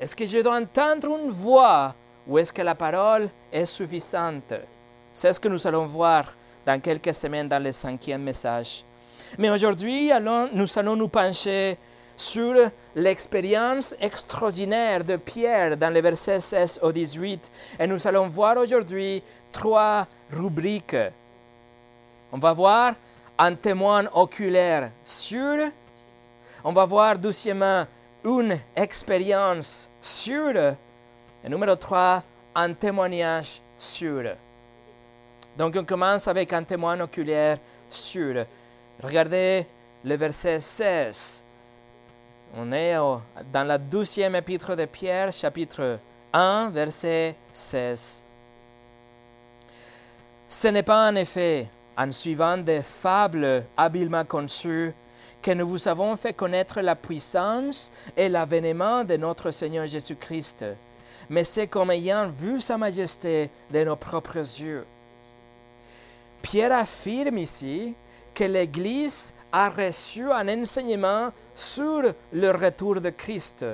Est-ce 0.00 0.16
que 0.16 0.26
je 0.26 0.38
dois 0.38 0.56
entendre 0.56 1.16
une 1.22 1.30
voix 1.30 1.94
ou 2.26 2.38
est-ce 2.38 2.52
que 2.52 2.62
la 2.62 2.74
parole 2.74 3.28
est 3.52 3.64
suffisante? 3.64 4.54
C'est 5.12 5.32
ce 5.32 5.38
que 5.38 5.48
nous 5.48 5.64
allons 5.66 5.86
voir 5.86 6.32
dans 6.66 6.80
quelques 6.80 7.14
semaines 7.14 7.48
dans 7.48 7.62
le 7.62 7.70
cinquième 7.70 8.22
message. 8.22 8.84
Mais 9.38 9.50
aujourd'hui, 9.50 10.10
nous 10.52 10.78
allons 10.78 10.96
nous 10.96 11.08
pencher 11.08 11.78
sur 12.16 12.54
l'expérience 12.94 13.94
extraordinaire 14.00 15.02
de 15.04 15.16
Pierre 15.16 15.76
dans 15.76 15.90
les 15.90 16.00
versets 16.00 16.40
16 16.40 16.80
au 16.82 16.92
18. 16.92 17.50
Et 17.80 17.86
nous 17.86 18.06
allons 18.06 18.28
voir 18.28 18.56
aujourd'hui 18.58 19.22
trois 19.50 20.06
rubriques. 20.30 20.96
On 22.30 22.38
va 22.38 22.52
voir 22.52 22.94
un 23.38 23.54
témoin 23.54 24.04
oculaire 24.14 24.90
sûr. 25.04 25.68
On 26.64 26.72
va 26.72 26.84
voir 26.84 27.18
doucement 27.18 27.86
une 28.24 28.58
expérience 28.76 29.88
sûre. 30.00 30.74
Et 31.44 31.48
numéro 31.48 31.74
3, 31.74 32.22
un 32.54 32.72
témoignage 32.74 33.60
sûr. 33.78 34.36
Donc 35.56 35.74
on 35.76 35.84
commence 35.84 36.28
avec 36.28 36.52
un 36.52 36.62
témoin 36.62 37.00
oculaire 37.00 37.58
sûr. 37.90 38.46
Regardez 39.02 39.66
le 40.04 40.14
verset 40.14 40.60
16. 40.60 41.44
On 42.56 42.70
est 42.70 42.94
dans 43.52 43.64
la 43.64 43.76
douzième 43.76 44.36
épître 44.36 44.76
de 44.76 44.84
Pierre, 44.84 45.32
chapitre 45.32 45.98
1, 46.32 46.70
verset 46.70 47.34
16. 47.52 48.24
Ce 50.48 50.68
n'est 50.68 50.84
pas 50.84 51.08
en 51.08 51.16
effet 51.16 51.68
en 51.96 52.12
suivant 52.12 52.56
des 52.58 52.82
fables 52.82 53.64
habilement 53.76 54.24
conçues 54.24 54.92
que 55.42 55.50
nous 55.50 55.66
vous 55.66 55.88
avons 55.88 56.14
fait 56.14 56.32
connaître 56.32 56.80
la 56.80 56.94
puissance 56.94 57.90
et 58.16 58.28
l'avènement 58.28 59.02
de 59.02 59.16
notre 59.16 59.50
Seigneur 59.50 59.88
Jésus-Christ, 59.88 60.64
mais 61.28 61.42
c'est 61.42 61.66
comme 61.66 61.90
ayant 61.90 62.28
vu 62.28 62.60
Sa 62.60 62.78
Majesté 62.78 63.50
de 63.72 63.82
nos 63.82 63.96
propres 63.96 64.36
yeux. 64.36 64.86
Pierre 66.40 66.72
affirme 66.72 67.38
ici 67.38 67.94
que 68.34 68.44
l'Église 68.44 69.34
a 69.52 69.68
reçu 69.68 70.30
un 70.30 70.48
enseignement 70.48 71.30
sur 71.54 72.02
le 72.32 72.50
retour 72.50 73.00
de 73.00 73.10
Christ 73.10 73.64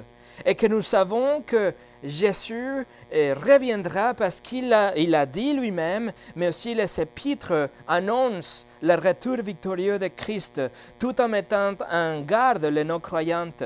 et 0.45 0.55
que 0.55 0.67
nous 0.67 0.83
savons 0.83 1.43
que 1.43 1.73
Jésus 2.03 2.87
euh, 3.13 3.35
reviendra 3.35 4.15
parce 4.15 4.41
qu'il 4.41 4.73
a, 4.73 5.27
dit 5.27 5.53
lui-même, 5.53 6.13
mais 6.37 6.49
aussi 6.49 6.75
les 6.75 7.01
épîtres 7.01 7.71
annoncent 7.87 8.67
le 8.83 8.95
retour 8.95 9.37
victorieux 9.39 9.99
de 9.99 10.09
Christ 10.09 10.61
tout 10.99 11.21
en 11.21 11.29
mettant 11.29 11.75
en 11.91 12.21
garde 12.21 12.67
les 12.67 12.85
non-croyantes. 12.85 13.65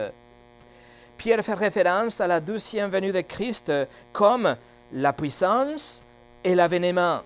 Pierre 1.18 1.44
fait 1.44 1.54
référence 1.54 2.20
à 2.20 2.26
la 2.26 2.40
douzième 2.40 2.90
venue 2.90 3.12
de 3.12 3.20
Christ 3.20 3.72
comme 4.12 4.56
la 4.92 5.12
puissance 5.12 6.02
et 6.42 6.54
l'avènement. 6.54 7.20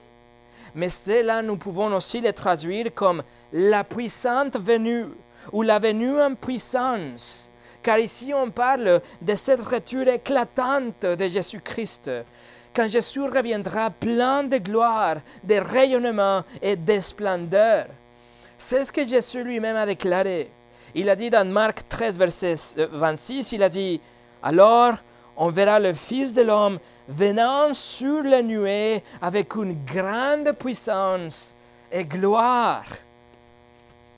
Mais 0.76 0.90
cela, 0.90 1.40
nous 1.40 1.56
pouvons 1.56 1.92
aussi 1.96 2.20
le 2.20 2.34
traduire 2.34 2.94
comme 2.94 3.22
la 3.50 3.82
puissante 3.82 4.58
venue 4.58 5.06
ou 5.50 5.62
la 5.62 5.78
venue 5.78 6.20
en 6.20 6.34
puissance. 6.34 7.50
Car 7.82 7.98
ici, 7.98 8.34
on 8.34 8.50
parle 8.50 9.00
de 9.22 9.34
cette 9.34 9.62
retour 9.62 10.06
éclatante 10.06 11.00
de 11.06 11.26
Jésus-Christ. 11.26 12.10
Quand 12.74 12.88
Jésus 12.88 13.22
reviendra 13.22 13.88
plein 13.88 14.44
de 14.44 14.58
gloire, 14.58 15.16
de 15.42 15.54
rayonnement 15.54 16.44
et 16.60 16.76
de 16.76 17.00
splendeur. 17.00 17.86
C'est 18.58 18.84
ce 18.84 18.92
que 18.92 19.06
Jésus 19.08 19.42
lui-même 19.44 19.76
a 19.76 19.86
déclaré. 19.86 20.50
Il 20.94 21.08
a 21.08 21.16
dit 21.16 21.30
dans 21.30 21.48
Marc 21.50 21.88
13, 21.88 22.18
verset 22.18 22.54
26, 22.92 23.52
il 23.52 23.62
a 23.62 23.70
dit, 23.70 23.98
alors 24.42 24.94
on 25.38 25.48
verra 25.50 25.80
le 25.80 25.94
Fils 25.94 26.34
de 26.34 26.42
l'homme 26.42 26.78
venant 27.08 27.72
sur 27.72 28.22
les 28.22 28.42
nuées 28.42 29.02
avec 29.20 29.54
une 29.54 29.84
grande 29.84 30.52
puissance 30.52 31.54
et 31.92 32.04
gloire. 32.04 32.84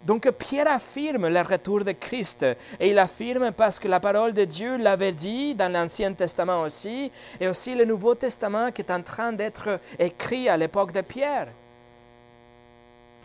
Donc 0.07 0.31
Pierre 0.31 0.71
affirme 0.71 1.29
le 1.29 1.41
retour 1.43 1.85
de 1.85 1.93
Christ 1.93 2.47
et 2.81 2.91
il 2.91 2.99
affirme 2.99 3.53
parce 3.53 3.79
que 3.79 3.89
la 3.89 4.01
parole 4.01 4.33
de 4.33 4.45
Dieu 4.45 4.79
l'avait 4.79 5.13
dit 5.13 5.55
dans 5.55 5.71
l'Ancien 5.71 6.13
Testament 6.13 6.63
aussi 6.63 7.11
et 7.41 7.49
aussi 7.49 7.75
le 7.75 7.85
Nouveau 7.85 8.15
Testament 8.15 8.71
qui 8.71 8.83
est 8.83 8.91
en 8.91 9.03
train 9.03 9.33
d'être 9.33 9.81
écrit 9.99 10.49
à 10.49 10.57
l'époque 10.57 10.93
de 10.93 11.01
Pierre. 11.01 11.49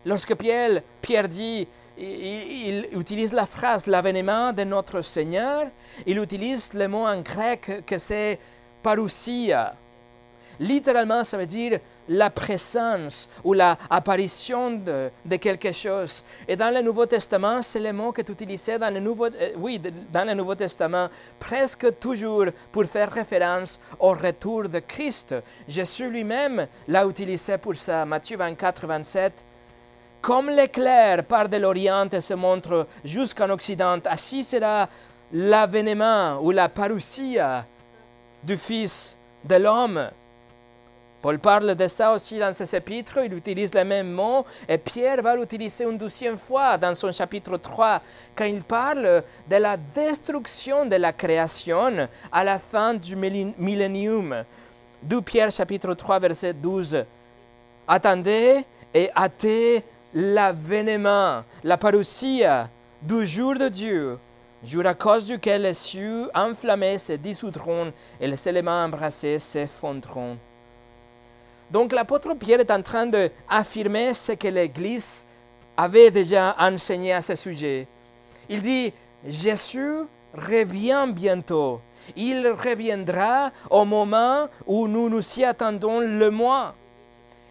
Lorsque 0.06 0.36
Pierre, 0.36 0.82
Pierre 1.02 1.30
dit, 1.30 1.68
il, 1.98 2.88
utilise 2.92 3.34
la 3.34 3.46
phrase 3.46 3.88
l'avènement 3.88 4.52
de 4.52 4.64
notre 4.64 5.02
Seigneur, 5.02 5.68
il 6.06 6.18
utilise 6.18 6.74
le 6.74 6.88
mot 6.88 7.06
en 7.06 7.22
grec 7.22 7.84
que 7.86 7.98
c'est 7.98 8.40
parousia. 8.84 9.76
Littéralement, 10.60 11.24
ça 11.24 11.38
veut 11.38 11.48
dire 11.48 11.80
la 12.08 12.30
présence 12.30 13.30
ou 13.44 13.54
l'apparition 13.54 14.72
de, 14.72 15.36
quelque 15.38 15.72
chose. 15.72 16.24
Et 16.48 16.56
dans 16.56 16.72
le 16.72 16.82
Nouveau 16.82 17.06
Testament, 17.06 17.62
c'est 17.62 17.80
le 17.80 17.94
mot 17.94 18.12
qui 18.12 18.22
est 18.22 18.30
utilisé 18.30 18.78
dans 18.78 18.94
le 18.94 19.00
Nouveau, 19.00 19.26
euh, 19.26 19.54
oui, 19.58 19.82
dans 20.12 20.28
le 20.28 20.34
Nouveau 20.34 20.56
Testament 20.56 21.10
presque 21.40 21.98
toujours 22.00 22.46
pour 22.72 22.86
faire 22.86 23.12
référence 23.12 23.80
au 24.00 24.10
retour 24.10 24.70
de 24.70 24.80
Christ. 24.80 25.36
Jésus 25.68 26.10
lui-même 26.10 26.68
l'a 26.88 27.06
utilisé 27.06 27.58
pour 27.58 27.76
ça. 27.76 28.06
Matthieu 28.06 28.38
24, 28.38 28.86
27. 28.86 29.46
Comme 30.22 30.50
l'éclair 30.50 31.26
part 31.26 31.50
de 31.50 31.58
l'Orient 31.58 32.10
et 32.10 32.22
se 32.22 32.34
montre 32.34 32.88
jusqu'en 33.04 33.50
Occident, 33.50 34.00
ainsi 34.06 34.44
sera 34.44 34.88
l'avènement 35.34 36.40
ou 36.42 36.52
la 36.52 36.70
parousia 36.70 37.66
du 38.44 38.58
Fils 38.58 39.18
de 39.44 39.56
l'homme. 39.56 40.10
Paul 41.22 41.40
parle 41.40 41.74
de 41.76 41.88
ça 41.88 42.12
aussi 42.12 42.38
dans 42.38 42.54
ses 42.54 42.76
épîtres, 42.76 43.20
il 43.24 43.34
utilise 43.34 43.74
le 43.74 43.86
même 43.86 44.12
mot, 44.12 44.46
et 44.68 44.78
Pierre 44.78 45.22
va 45.22 45.38
l'utiliser 45.38 45.86
une 45.86 45.98
douzième 45.98 46.38
fois 46.38 46.78
dans 46.78 46.94
son 46.96 47.14
chapitre 47.14 47.56
3, 47.56 48.02
quand 48.36 48.44
il 48.44 48.62
parle 48.62 49.24
de 49.50 49.56
la 49.56 49.78
destruction 49.78 50.86
de 50.86 50.98
la 50.98 51.14
création 51.14 52.10
à 52.30 52.44
la 52.44 52.60
fin 52.60 52.94
du 52.94 53.16
millénium. 53.16 54.44
D'où 55.02 55.22
Pierre 55.22 55.52
chapitre 55.52 55.94
3, 55.94 56.20
verset 56.20 56.54
12. 56.54 57.06
Attendez 57.88 58.66
et 58.94 59.10
hâtez 59.16 59.82
l'avènement, 60.14 61.44
la 61.64 61.78
parousia 61.78 62.70
du 63.02 63.26
jour 63.26 63.56
de 63.56 63.70
Dieu, 63.70 64.20
jour 64.64 64.86
à 64.86 64.94
cause 64.94 65.26
duquel 65.26 65.64
les 65.64 65.74
cieux 65.74 66.30
enflammés 66.34 66.98
se 66.98 67.14
dissoudront 67.14 67.92
et 68.20 68.28
les 68.28 68.48
éléments 68.48 68.84
embrassés 68.84 69.40
s'effondreront. 69.40 70.38
Donc 71.70 71.92
l'apôtre 71.92 72.34
Pierre 72.36 72.60
est 72.60 72.72
en 72.72 72.82
train 72.82 73.06
d'affirmer 73.06 74.14
ce 74.14 74.34
que 74.34 74.48
l'Église 74.48 75.26
avait 75.76 76.12
déjà 76.12 76.56
enseigné 76.60 77.14
à 77.14 77.22
ce 77.22 77.36
sujet. 77.36 77.88
Il 78.50 78.62
dit, 78.62 78.94
Jésus 79.26 80.04
revient 80.34 81.08
bientôt. 81.10 81.82
Il 82.16 82.48
reviendra 82.48 83.52
au 83.70 83.86
moment 83.86 84.48
où 84.68 84.88
nous 84.88 85.10
nous 85.10 85.40
y 85.40 85.44
attendons 85.44 86.00
le 86.00 86.30
moins. 86.30 86.76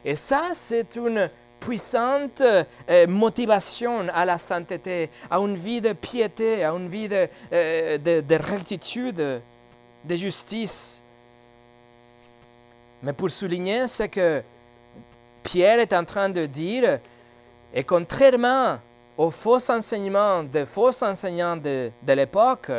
Et 0.05 0.14
ça, 0.14 0.51
c'est 0.53 0.96
une 0.96 1.31
puissante 1.62 2.42
euh, 2.42 3.07
motivation 3.07 4.09
à 4.12 4.25
la 4.25 4.37
sainteté, 4.37 5.11
à 5.31 5.38
une 5.38 5.57
vie 5.57 5.81
de 5.81 5.92
piété, 5.92 6.64
à 6.64 6.72
une 6.72 6.88
vie 6.88 7.09
de, 7.09 7.29
euh, 7.53 7.98
de 7.98 8.35
rectitude, 8.35 9.40
de 10.05 10.16
justice. 10.16 11.03
Mais 13.03 13.12
pour 13.12 13.31
souligner 13.31 13.87
ce 13.87 14.05
que 14.05 14.42
Pierre 15.44 15.79
est 15.79 15.92
en 15.92 16.05
train 16.05 16.29
de 16.29 16.46
dire, 16.46 16.98
et 17.72 17.85
contrairement 17.85 18.79
aux 19.16 19.31
faux 19.31 19.70
enseignements 19.70 20.42
des 20.42 20.66
faux 20.66 21.03
enseignants 21.05 21.57
de, 21.57 21.90
de 22.03 22.12
l'époque, 22.12 22.72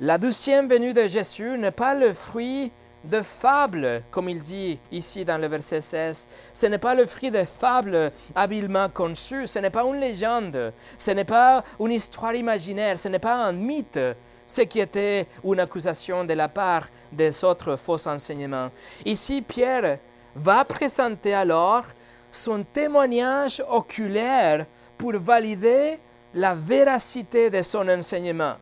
la 0.00 0.16
douzième 0.16 0.68
venue 0.68 0.94
de 0.94 1.06
Jésus 1.06 1.58
n'est 1.58 1.70
pas 1.70 1.94
le 1.94 2.14
fruit 2.14 2.72
de 3.04 3.22
fables, 3.22 4.02
comme 4.10 4.28
il 4.28 4.38
dit 4.38 4.78
ici 4.90 5.24
dans 5.24 5.38
le 5.38 5.46
verset 5.46 5.80
16. 5.80 6.28
Ce 6.52 6.66
n'est 6.66 6.78
pas 6.78 6.94
le 6.94 7.06
fruit 7.06 7.30
de 7.30 7.44
fables 7.44 8.12
habilement 8.34 8.88
conçues, 8.88 9.46
ce 9.46 9.58
n'est 9.58 9.70
pas 9.70 9.84
une 9.84 10.00
légende, 10.00 10.72
ce 10.98 11.10
n'est 11.10 11.24
pas 11.24 11.64
une 11.78 11.92
histoire 11.92 12.34
imaginaire, 12.34 12.98
ce 12.98 13.08
n'est 13.08 13.18
pas 13.18 13.34
un 13.34 13.52
mythe, 13.52 14.00
ce 14.46 14.62
qui 14.62 14.80
était 14.80 15.26
une 15.42 15.60
accusation 15.60 16.24
de 16.24 16.34
la 16.34 16.48
part 16.48 16.88
des 17.12 17.44
autres 17.44 17.76
faux 17.76 18.06
enseignements. 18.06 18.70
Ici, 19.04 19.42
Pierre 19.42 19.98
va 20.34 20.64
présenter 20.64 21.34
alors 21.34 21.84
son 22.30 22.64
témoignage 22.64 23.62
oculaire 23.68 24.66
pour 24.98 25.12
valider 25.18 25.98
la 26.34 26.54
véracité 26.54 27.48
de 27.48 27.62
son 27.62 27.88
enseignement. 27.88 28.54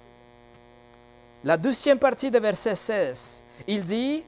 La 1.44 1.56
deuxième 1.56 1.98
partie 1.98 2.30
de 2.30 2.38
verset 2.38 2.76
16, 2.76 3.42
il 3.66 3.82
dit, 3.82 4.24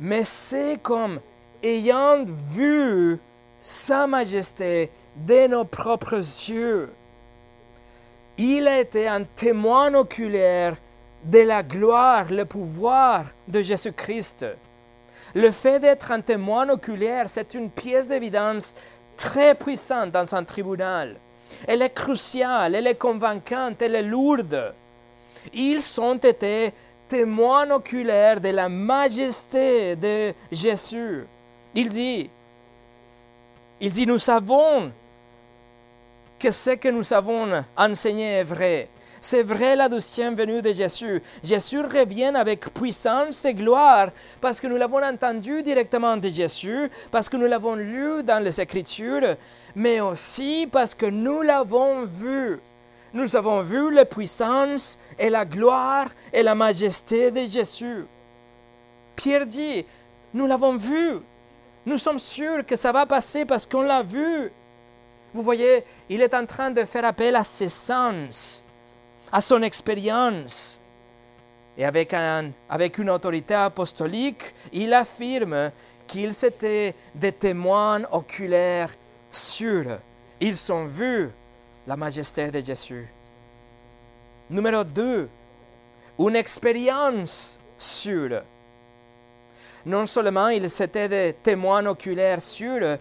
mais 0.00 0.24
c'est 0.24 0.78
comme 0.82 1.20
ayant 1.62 2.24
vu 2.24 3.20
Sa 3.60 4.06
Majesté 4.06 4.90
de 5.14 5.46
nos 5.46 5.66
propres 5.66 6.16
yeux. 6.16 6.90
Il 8.38 8.66
a 8.66 8.80
été 8.80 9.06
un 9.06 9.24
témoin 9.24 9.92
oculaire 9.92 10.76
de 11.24 11.40
la 11.40 11.62
gloire, 11.62 12.32
le 12.32 12.46
pouvoir 12.46 13.26
de 13.46 13.60
Jésus-Christ. 13.60 14.46
Le 15.34 15.50
fait 15.50 15.78
d'être 15.78 16.10
un 16.10 16.22
témoin 16.22 16.66
oculaire, 16.70 17.28
c'est 17.28 17.52
une 17.52 17.70
pièce 17.70 18.08
d'évidence 18.08 18.74
très 19.18 19.54
puissante 19.54 20.12
dans 20.12 20.34
un 20.34 20.44
tribunal. 20.44 21.16
Elle 21.68 21.82
est 21.82 21.94
cruciale, 21.94 22.74
elle 22.74 22.86
est 22.86 22.94
convaincante, 22.94 23.82
elle 23.82 23.96
est 23.96 24.02
lourde. 24.02 24.72
Ils 25.52 26.00
ont 26.00 26.16
été 26.16 26.72
témoins 27.10 27.68
oculaires 27.72 28.40
de 28.40 28.50
la 28.50 28.68
majesté 28.68 29.96
de 29.96 30.32
Jésus. 30.52 31.26
Il 31.74 31.88
dit, 31.88 32.30
il 33.80 33.92
dit, 33.92 34.06
nous 34.06 34.18
savons 34.18 34.92
que 36.38 36.50
ce 36.52 36.70
que 36.70 36.88
nous 36.88 37.12
avons 37.12 37.64
enseigné 37.76 38.38
est 38.38 38.44
vrai. 38.44 38.88
C'est 39.20 39.42
vrai 39.42 39.76
la 39.76 39.88
deuxième 39.88 40.34
venue 40.34 40.62
de 40.62 40.72
Jésus. 40.72 41.20
Jésus 41.42 41.80
revient 41.80 42.32
avec 42.34 42.72
puissance 42.72 43.44
et 43.44 43.54
gloire 43.54 44.10
parce 44.40 44.60
que 44.60 44.68
nous 44.68 44.76
l'avons 44.76 45.02
entendu 45.02 45.62
directement 45.62 46.16
de 46.16 46.28
Jésus, 46.28 46.90
parce 47.10 47.28
que 47.28 47.36
nous 47.36 47.46
l'avons 47.46 47.74
lu 47.74 48.22
dans 48.22 48.42
les 48.42 48.60
Écritures, 48.60 49.36
mais 49.74 50.00
aussi 50.00 50.68
parce 50.70 50.94
que 50.94 51.06
nous 51.06 51.42
l'avons 51.42 52.06
vu. 52.06 52.60
Nous 53.12 53.34
avons 53.34 53.60
vu 53.62 53.92
la 53.92 54.04
puissance 54.04 54.98
et 55.18 55.30
la 55.30 55.44
gloire 55.44 56.08
et 56.32 56.42
la 56.42 56.54
majesté 56.54 57.30
de 57.30 57.46
Jésus. 57.46 58.04
Pierre 59.16 59.46
dit, 59.46 59.84
nous 60.32 60.46
l'avons 60.46 60.76
vu. 60.76 61.18
Nous 61.86 61.98
sommes 61.98 62.18
sûrs 62.18 62.64
que 62.64 62.76
ça 62.76 62.92
va 62.92 63.06
passer 63.06 63.44
parce 63.44 63.66
qu'on 63.66 63.82
l'a 63.82 64.02
vu. 64.02 64.52
Vous 65.34 65.42
voyez, 65.42 65.84
il 66.08 66.22
est 66.22 66.34
en 66.34 66.46
train 66.46 66.70
de 66.70 66.84
faire 66.84 67.04
appel 67.04 67.36
à 67.36 67.44
ses 67.44 67.68
sens 67.68 68.64
à 69.32 69.40
son 69.40 69.62
expérience. 69.62 70.80
Et 71.78 71.84
avec, 71.84 72.12
un, 72.12 72.50
avec 72.68 72.98
une 72.98 73.10
autorité 73.10 73.54
apostolique, 73.54 74.54
il 74.72 74.92
affirme 74.92 75.70
qu'ils 76.06 76.44
étaient 76.44 76.94
des 77.14 77.32
témoins 77.32 78.02
oculaires 78.10 78.90
sûrs. 79.30 79.98
Ils 80.40 80.72
ont 80.72 80.84
vu 80.84 81.30
la 81.90 81.96
majesté 81.96 82.52
de 82.52 82.60
Jésus. 82.60 83.08
Numéro 84.48 84.84
2, 84.84 85.28
une 86.20 86.36
expérience 86.36 87.58
sûre. 87.76 88.42
Non 89.84 90.06
seulement 90.06 90.50
ils 90.50 90.66
étaient 90.66 91.08
des 91.08 91.34
témoins 91.42 91.84
oculaires 91.86 92.40
sûrs, 92.40 92.96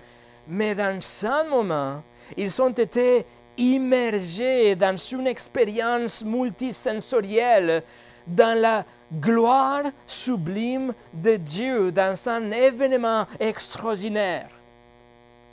mais 0.47 0.73
dans 0.73 0.99
un 1.27 1.43
moment, 1.43 2.01
ils 2.35 2.59
ont 2.63 2.71
été 2.71 3.27
immergé 3.59 4.75
dans 4.75 4.97
une 4.97 5.27
expérience 5.27 6.23
multisensorielle, 6.23 7.83
dans 8.25 8.59
la 8.59 8.85
gloire 9.13 9.83
sublime 10.07 10.95
de 11.13 11.35
Dieu, 11.35 11.91
dans 11.91 12.17
un 12.27 12.49
événement 12.49 13.27
extraordinaire. 13.39 14.49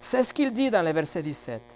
C'est 0.00 0.22
ce 0.22 0.32
qu'il 0.32 0.54
dit 0.54 0.70
dans 0.70 0.82
le 0.82 0.92
verset 0.92 1.22
17. 1.22 1.75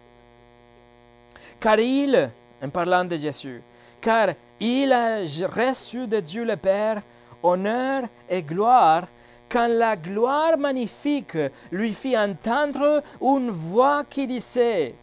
Car 1.61 1.79
il, 1.79 2.31
en 2.63 2.69
parlant 2.71 3.05
de 3.05 3.17
Jésus, 3.17 3.63
car 4.01 4.31
il 4.59 4.93
a 4.93 5.21
reçu 5.21 6.07
de 6.07 6.21
Dieu 6.21 6.45
le 6.45 6.57
Père 6.57 7.03
honneur 7.43 8.05
et 8.29 8.43
gloire 8.43 9.07
quand 9.51 9.69
la 9.69 9.97
gloire 9.97 10.57
magnifique 10.57 11.37
lui 11.71 11.93
fit 11.93 12.17
entendre 12.17 13.03
une 13.21 13.51
voix 13.51 14.05
qui 14.09 14.27
disait, 14.27 14.95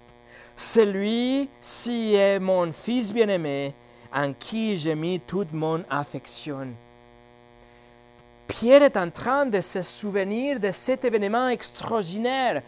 celui-ci 0.55 2.15
est 2.15 2.39
mon 2.39 2.71
Fils 2.71 3.13
bien-aimé, 3.13 3.75
en 4.13 4.33
qui 4.33 4.77
j'ai 4.77 4.95
mis 4.95 5.19
toute 5.19 5.51
mon 5.51 5.83
affection. 5.89 6.69
Pierre 8.47 8.83
est 8.83 8.97
en 8.97 9.09
train 9.09 9.45
de 9.45 9.59
se 9.59 9.81
souvenir 9.81 10.59
de 10.59 10.71
cet 10.71 11.03
événement 11.05 11.49
extraordinaire, 11.49 12.61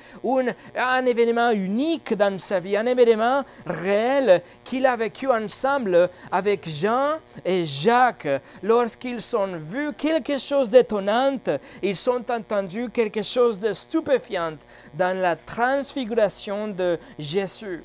un, 0.76 1.06
événement 1.06 1.52
unique 1.52 2.14
dans 2.14 2.38
sa 2.38 2.60
vie, 2.60 2.76
un 2.76 2.86
événement 2.86 3.44
réel 3.66 4.42
qu'il 4.64 4.86
a 4.86 4.96
vécu 4.96 5.30
ensemble 5.30 6.10
avec 6.32 6.68
Jean 6.68 7.14
et 7.46 7.66
Jacques. 7.66 8.28
Lorsqu'ils 8.62 9.36
ont 9.36 9.58
vu 9.58 9.94
quelque 9.94 10.38
chose 10.38 10.70
d'étonnant, 10.70 11.38
ils 11.82 12.10
ont 12.10 12.26
entendu 12.30 12.90
quelque 12.90 13.24
chose 13.24 13.60
de 13.60 13.74
stupéfiant 13.74 14.58
dans 14.96 15.18
la 15.18 15.36
transfiguration 15.36 16.68
de 16.68 17.00
Jésus. 17.18 17.84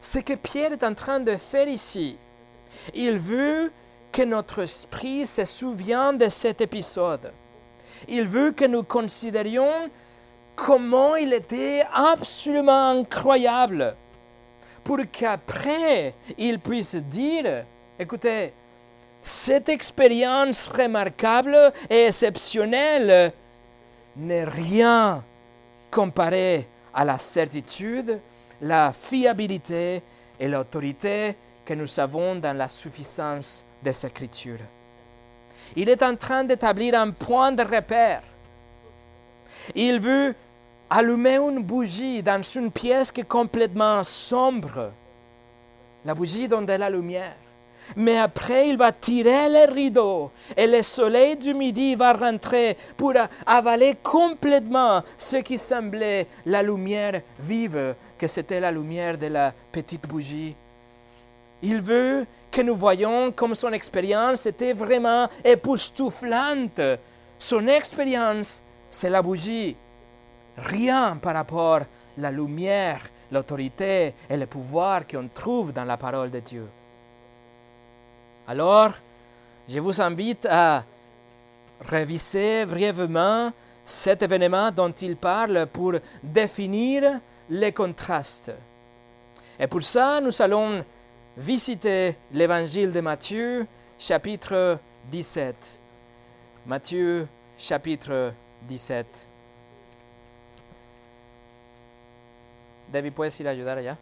Ce 0.00 0.18
que 0.18 0.34
Pierre 0.34 0.72
est 0.72 0.84
en 0.84 0.94
train 0.94 1.20
de 1.20 1.36
faire 1.36 1.68
ici, 1.68 2.16
il 2.94 3.18
veut 3.18 3.70
que 4.12 4.22
notre 4.22 4.60
esprit 4.62 5.26
se 5.26 5.44
souvienne 5.44 6.18
de 6.18 6.28
cet 6.28 6.60
épisode. 6.60 7.32
Il 8.08 8.24
veut 8.24 8.52
que 8.52 8.64
nous 8.64 8.82
considérions 8.82 9.90
comment 10.56 11.16
il 11.16 11.32
était 11.32 11.84
absolument 11.92 12.90
incroyable 12.90 13.94
pour 14.82 14.98
qu'après 15.10 16.14
il 16.38 16.58
puisse 16.58 16.96
dire, 16.96 17.64
écoutez, 17.98 18.52
cette 19.22 19.68
expérience 19.68 20.66
remarquable 20.68 21.72
et 21.88 22.06
exceptionnelle 22.06 23.32
n'est 24.16 24.44
rien 24.44 25.22
comparé 25.90 26.66
à 26.94 27.04
la 27.04 27.18
certitude, 27.18 28.18
la 28.62 28.92
fiabilité 28.92 30.02
et 30.38 30.48
l'autorité 30.48 31.36
que 31.64 31.74
nous 31.74 32.00
avons 32.00 32.34
dans 32.36 32.56
la 32.56 32.68
suffisance 32.68 33.64
des 33.82 34.06
Écritures. 34.06 34.58
Il 35.76 35.88
est 35.88 36.02
en 36.02 36.16
train 36.16 36.44
d'établir 36.44 36.94
un 37.00 37.10
point 37.10 37.52
de 37.52 37.62
repère. 37.62 38.22
Il 39.74 40.00
veut 40.00 40.34
allumer 40.88 41.36
une 41.36 41.62
bougie 41.62 42.22
dans 42.22 42.42
une 42.42 42.70
pièce 42.70 43.12
qui 43.12 43.20
est 43.20 43.28
complètement 43.28 44.02
sombre. 44.02 44.92
La 46.04 46.14
bougie 46.14 46.48
donne 46.48 46.66
de 46.66 46.72
la 46.72 46.90
lumière. 46.90 47.36
Mais 47.96 48.18
après, 48.18 48.68
il 48.68 48.76
va 48.76 48.92
tirer 48.92 49.48
les 49.48 49.64
rideaux 49.64 50.30
et 50.56 50.66
le 50.66 50.82
soleil 50.82 51.36
du 51.36 51.54
midi 51.54 51.94
va 51.94 52.12
rentrer 52.12 52.76
pour 52.96 53.14
avaler 53.46 53.96
complètement 54.02 55.02
ce 55.18 55.38
qui 55.38 55.58
semblait 55.58 56.26
la 56.46 56.62
lumière 56.62 57.20
vive, 57.40 57.94
que 58.16 58.26
c'était 58.26 58.60
la 58.60 58.70
lumière 58.70 59.18
de 59.18 59.26
la 59.26 59.52
petite 59.72 60.06
bougie. 60.06 60.54
Il 61.62 61.80
veut 61.80 62.26
que 62.50 62.62
nous 62.62 62.76
voyons 62.76 63.32
comme 63.32 63.54
son 63.54 63.72
expérience 63.72 64.46
était 64.46 64.72
vraiment 64.72 65.28
époustouflante. 65.44 66.80
Son 67.38 67.66
expérience, 67.68 68.62
c'est 68.90 69.10
la 69.10 69.22
bougie. 69.22 69.76
Rien 70.56 71.16
par 71.16 71.34
rapport 71.34 71.76
à 71.76 71.86
la 72.18 72.30
lumière, 72.30 73.00
l'autorité 73.30 74.14
et 74.28 74.36
le 74.36 74.46
pouvoir 74.46 75.06
qu'on 75.06 75.28
trouve 75.32 75.72
dans 75.72 75.84
la 75.84 75.96
parole 75.96 76.30
de 76.30 76.40
Dieu. 76.40 76.66
Alors, 78.46 78.92
je 79.68 79.78
vous 79.78 80.00
invite 80.00 80.46
à 80.46 80.82
réviser 81.80 82.66
brièvement 82.66 83.52
cet 83.84 84.22
événement 84.22 84.70
dont 84.70 84.90
il 84.90 85.16
parle 85.16 85.66
pour 85.72 85.94
définir 86.22 87.20
les 87.48 87.72
contrastes. 87.72 88.52
Et 89.58 89.66
pour 89.66 89.82
ça, 89.82 90.20
nous 90.20 90.42
allons 90.42 90.84
visiter 91.40 92.16
l'évangile 92.32 92.92
de 92.92 93.00
Matthieu, 93.00 93.66
chapitre 93.98 94.78
17. 95.10 95.80
Matthieu, 96.66 97.26
chapitre 97.56 98.34
17. 98.68 99.26
David, 102.92 103.12
¿puedes 103.14 103.40
ir 103.40 103.48
a 103.48 103.52
ayudar 103.52 103.78
allá? 103.78 103.96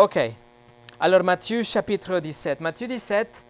Ok. 0.00 0.16
Alors 1.00 1.24
Matthieu 1.24 1.64
chapitre 1.64 2.20
17. 2.20 2.60
Matthieu 2.60 2.86
17 2.86 3.44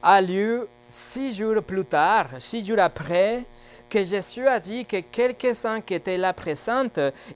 a 0.00 0.20
lieu 0.20 0.68
six 0.88 1.34
jours 1.34 1.64
plus 1.64 1.84
tard, 1.84 2.28
six 2.38 2.64
jours 2.64 2.78
après 2.78 3.44
que 3.88 4.04
Jésus 4.04 4.46
a 4.46 4.60
dit 4.60 4.86
que 4.86 5.00
quelques-uns 5.00 5.80
qui 5.80 5.94
étaient 5.94 6.16
là 6.16 6.32
présents, 6.32 6.86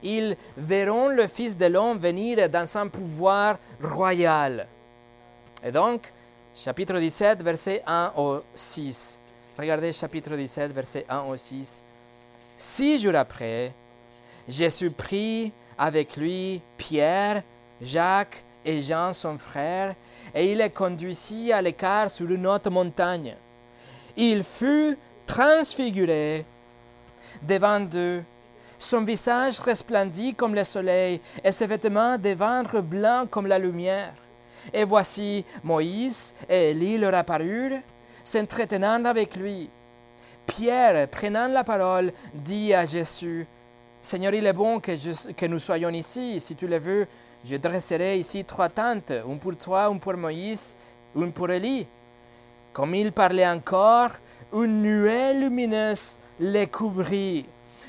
ils 0.01 0.37
verront 0.55 1.09
le 1.09 1.27
Fils 1.27 1.57
de 1.57 1.65
l'homme 1.65 1.97
venir 1.97 2.49
dans 2.49 2.65
son 2.65 2.87
pouvoir 2.87 3.57
royal. 3.83 4.67
Et 5.61 5.73
donc, 5.73 6.13
chapitre 6.55 6.97
17, 6.97 7.43
verset 7.43 7.83
1 7.85 8.13
au 8.15 8.39
6. 8.55 9.19
Regardez 9.59 9.91
chapitre 9.91 10.33
17, 10.33 10.71
verset 10.71 11.05
1 11.09 11.23
au 11.23 11.35
6. 11.35 11.83
Six 12.55 12.99
jours 13.01 13.15
après, 13.15 13.73
Jésus 14.47 14.91
prit 14.91 15.51
avec 15.77 16.15
lui 16.15 16.61
Pierre, 16.77 17.43
Jacques 17.81 18.44
et 18.65 18.81
Jean, 18.81 19.13
son 19.13 19.37
frère, 19.37 19.95
et 20.33 20.51
il 20.51 20.57
les 20.57 20.69
conduisit 20.69 21.53
à 21.53 21.61
l'écart 21.61 22.09
sur 22.09 22.29
une 22.29 22.47
haute 22.47 22.67
montagne. 22.67 23.35
Il 24.17 24.43
fut 24.43 24.97
transfiguré 25.25 26.45
devant 27.41 27.87
eux. 27.93 28.23
Son 28.77 29.01
visage 29.01 29.59
resplendit 29.59 30.33
comme 30.33 30.55
le 30.55 30.63
soleil, 30.63 31.21
et 31.43 31.51
ses 31.51 31.67
vêtements 31.67 32.17
devinrent 32.17 32.83
blancs 32.83 33.29
comme 33.29 33.47
la 33.47 33.59
lumière. 33.59 34.13
Et 34.73 34.83
voici 34.83 35.45
Moïse 35.63 36.33
et 36.49 36.71
Élie 36.71 36.97
leur 36.97 37.13
apparurent, 37.13 37.79
s'entretenant 38.23 39.05
avec 39.05 39.35
lui. 39.35 39.69
Pierre, 40.45 41.07
prenant 41.07 41.47
la 41.47 41.63
parole, 41.63 42.11
dit 42.33 42.73
à 42.73 42.85
Jésus, 42.85 43.47
Seigneur, 44.01 44.33
il 44.33 44.45
est 44.45 44.53
bon 44.53 44.79
que, 44.79 45.31
que 45.33 45.45
nous 45.47 45.57
soyons 45.59 45.89
ici. 45.89 46.39
Si 46.39 46.55
tu 46.55 46.67
le 46.67 46.77
veux, 46.77 47.07
je 47.45 47.57
dresserai 47.57 48.17
ici 48.17 48.43
trois 48.43 48.69
tentes, 48.69 49.13
une 49.27 49.37
pour 49.37 49.55
toi, 49.55 49.87
une 49.91 49.99
pour 49.99 50.17
Moïse, 50.17 50.75
une 51.15 51.31
pour 51.31 51.49
Élie. 51.51 51.85
Comme 52.73 52.95
il 52.95 53.11
parlait 53.11 53.47
encore, 53.47 54.11
une 54.51 54.81
nuée 54.81 55.33
lumineuse 55.33 56.19
les 56.39 56.67
couvrit. 56.67 57.45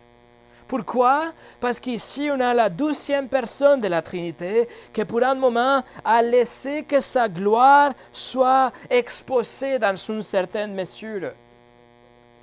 Pourquoi? 0.68 1.32
Parce 1.60 1.80
qu'ici, 1.80 2.30
on 2.32 2.40
a 2.40 2.54
la 2.54 2.70
douzième 2.70 3.28
personne 3.28 3.82
de 3.82 3.88
la 3.88 4.02
Trinité 4.02 4.68
qui, 4.92 5.06
pour 5.06 5.24
un 5.24 5.36
moment, 5.36 5.84
a 6.04 6.22
laissé 6.24 6.84
que 6.84 7.00
sa 7.00 7.30
gloire 7.30 7.94
soit 8.12 8.72
exposée 8.90 9.78
dans 9.78 9.96
une 9.96 10.24
certaine 10.24 10.74
mesure. 10.74 11.34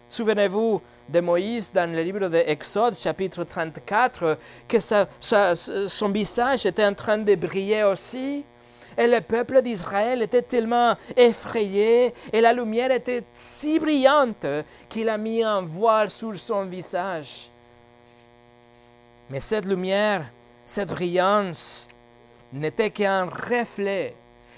Souvenez-vous 0.08 0.80
de 1.12 1.20
Moïse 1.20 1.72
dans 1.72 1.90
le 1.90 2.02
livre 2.02 2.28
de 2.28 2.42
Exode, 2.46 2.96
chapitre 2.96 3.44
34, 3.44 4.38
que 4.66 4.78
son 4.80 6.08
visage 6.08 6.66
était 6.66 6.84
en 6.84 6.94
train 6.94 7.18
de 7.18 7.34
briller 7.34 7.84
aussi. 7.84 8.44
Et 8.96 9.06
le 9.06 9.20
peuple 9.20 9.62
d'Israël 9.62 10.22
était 10.22 10.42
tellement 10.42 10.96
effrayé 11.16 12.12
et 12.32 12.40
la 12.40 12.52
lumière 12.52 12.90
était 12.90 13.24
si 13.32 13.78
brillante 13.78 14.46
qu'il 14.88 15.08
a 15.08 15.16
mis 15.16 15.42
un 15.42 15.62
voile 15.62 16.10
sur 16.10 16.36
son 16.36 16.64
visage. 16.64 17.50
Mais 19.30 19.40
cette 19.40 19.64
lumière, 19.64 20.30
cette 20.66 20.90
brillance 20.90 21.88
n'était 22.52 22.90
qu'un 22.90 23.24
reflet, 23.24 24.14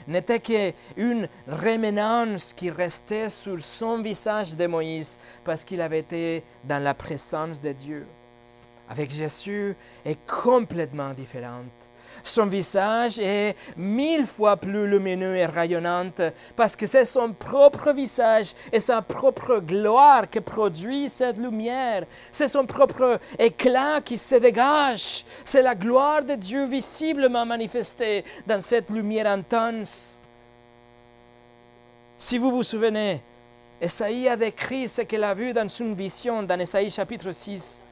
n'était 0.06 0.40
qu'une 0.40 1.28
réménance 1.46 2.52
qui 2.52 2.70
restait 2.70 3.28
sur 3.28 3.60
son 3.60 4.00
visage 4.02 4.56
de 4.56 4.66
Moïse 4.66 5.18
parce 5.44 5.64
qu'il 5.64 5.80
avait 5.80 6.00
été 6.00 6.44
dans 6.64 6.82
la 6.82 6.94
présence 6.94 7.60
de 7.60 7.72
Dieu. 7.72 8.06
Avec 8.88 9.10
Jésus 9.10 9.74
est 10.04 10.18
complètement 10.26 11.12
différente. 11.14 11.84
Son 12.26 12.46
visage 12.46 13.18
est 13.18 13.54
mille 13.76 14.26
fois 14.26 14.56
plus 14.56 14.88
lumineux 14.88 15.37
et 15.37 15.44
rayonnant 15.44 16.10
parce 16.56 16.74
que 16.74 16.87
c'est 16.87 17.04
son 17.04 17.34
propre 17.34 17.92
visage 17.92 18.54
et 18.72 18.80
sa 18.80 19.02
propre 19.02 19.58
gloire 19.58 20.30
qui 20.30 20.40
produit 20.40 21.10
cette 21.10 21.37
lumière. 21.37 22.06
C'est 22.32 22.48
son 22.48 22.64
propre 22.64 23.20
éclat 23.38 24.00
qui 24.00 24.16
se 24.16 24.37
dégage. 24.37 25.26
C'est 25.44 25.60
la 25.60 25.74
gloire 25.74 26.24
de 26.24 26.34
Dieu 26.34 26.64
visiblement 26.64 27.44
manifestée 27.44 28.24
dans 28.46 28.62
cette 28.62 28.88
lumière 28.88 29.30
intense. 29.30 30.18
Si 32.16 32.38
vous 32.38 32.52
vous 32.52 32.62
souvenez, 32.62 33.20
Esaïe 33.82 34.30
a 34.30 34.37
décrit 34.37 34.88
ce 34.88 35.02
qu'il 35.02 35.22
a 35.22 35.34
vu 35.34 35.52
dans 35.52 35.68
une 35.68 35.94
vision 35.94 36.42
dans 36.42 36.58
Esaïe 36.58 36.90
chapitre 36.90 37.32
6 37.32 37.82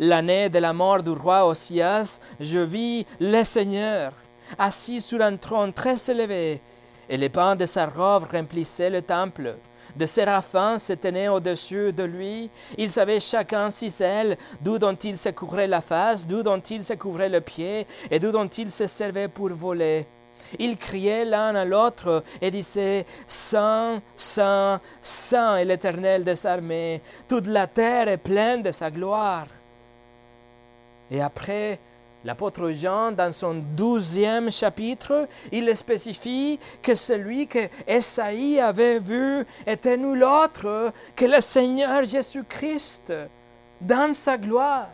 l'année 0.00 0.48
de 0.48 0.58
la 0.58 0.72
mort 0.72 1.02
du 1.02 1.10
roi 1.10 1.46
Osias, 1.46 2.20
je 2.40 2.58
vis 2.58 3.06
le 3.20 3.42
Seigneur 3.44 4.12
assis 4.58 5.00
sur 5.00 5.20
un 5.22 5.36
trône 5.36 5.72
très 5.72 6.10
élevé, 6.10 6.60
et 7.08 7.16
les 7.16 7.28
pans 7.28 7.56
de 7.56 7.66
sa 7.66 7.86
robe 7.86 8.26
remplissaient 8.30 8.90
le 8.90 9.02
temple. 9.02 9.56
De 9.96 10.06
séraphins 10.06 10.78
se 10.78 10.92
tenaient 10.94 11.28
au-dessus 11.28 11.92
de 11.92 12.02
lui. 12.02 12.50
Ils 12.78 12.90
savaient 12.90 13.20
chacun 13.20 13.70
six 13.70 14.00
ailes, 14.00 14.36
d'où 14.60 14.78
dont 14.78 14.94
il 14.94 15.16
se 15.16 15.28
couvrait 15.28 15.68
la 15.68 15.80
face, 15.80 16.26
d'où 16.26 16.42
dont 16.42 16.58
il 16.58 16.82
se 16.82 16.94
couvrait 16.94 17.28
le 17.28 17.40
pied, 17.40 17.86
et 18.10 18.18
d'où 18.18 18.32
dont 18.32 18.48
il 18.48 18.70
se 18.70 18.86
servait 18.86 19.28
pour 19.28 19.50
voler. 19.50 20.06
Ils 20.58 20.76
criaient 20.76 21.24
l'un 21.24 21.54
à 21.54 21.64
l'autre 21.64 22.24
et 22.40 22.50
disaient 22.50 23.06
Saint, 23.26 24.02
Saint, 24.16 24.80
Saint 25.00 25.56
est 25.56 25.64
l'Éternel 25.64 26.24
des 26.24 26.46
armées. 26.46 27.00
Toute 27.28 27.46
la 27.46 27.66
terre 27.66 28.08
est 28.08 28.18
pleine 28.18 28.62
de 28.62 28.72
sa 28.72 28.90
gloire. 28.90 29.46
Et 31.10 31.20
après, 31.20 31.78
l'apôtre 32.24 32.70
Jean, 32.70 33.12
dans 33.12 33.32
son 33.32 33.62
douzième 33.76 34.50
chapitre, 34.50 35.28
il 35.52 35.74
spécifie 35.76 36.58
que 36.82 36.94
celui 36.94 37.46
que 37.46 37.68
Esaïe 37.86 38.60
avait 38.60 38.98
vu 38.98 39.46
était 39.66 39.96
nul 39.96 40.24
autre 40.24 40.92
que 41.14 41.24
le 41.24 41.40
Seigneur 41.40 42.04
Jésus-Christ 42.04 43.12
dans 43.80 44.14
sa 44.14 44.38
gloire. 44.38 44.88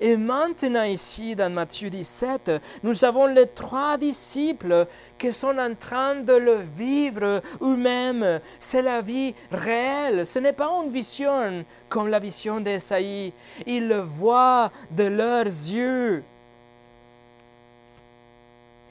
Et 0.00 0.16
maintenant 0.16 0.84
ici, 0.84 1.36
dans 1.36 1.52
Matthieu 1.52 1.90
17, 1.90 2.52
nous 2.82 3.04
avons 3.04 3.26
les 3.26 3.46
trois 3.46 3.96
disciples 3.96 4.86
qui 5.18 5.32
sont 5.32 5.56
en 5.58 5.74
train 5.74 6.16
de 6.16 6.32
le 6.32 6.58
vivre 6.76 7.40
eux-mêmes. 7.60 8.40
C'est 8.58 8.82
la 8.82 9.00
vie 9.00 9.34
réelle. 9.50 10.26
Ce 10.26 10.38
n'est 10.38 10.52
pas 10.52 10.70
une 10.84 10.90
vision 10.90 11.64
comme 11.88 12.08
la 12.08 12.18
vision 12.18 12.60
d'Esaïe. 12.60 13.32
Ils 13.66 13.86
le 13.86 14.00
voient 14.00 14.70
de 14.90 15.04
leurs 15.04 15.44
yeux. 15.44 16.24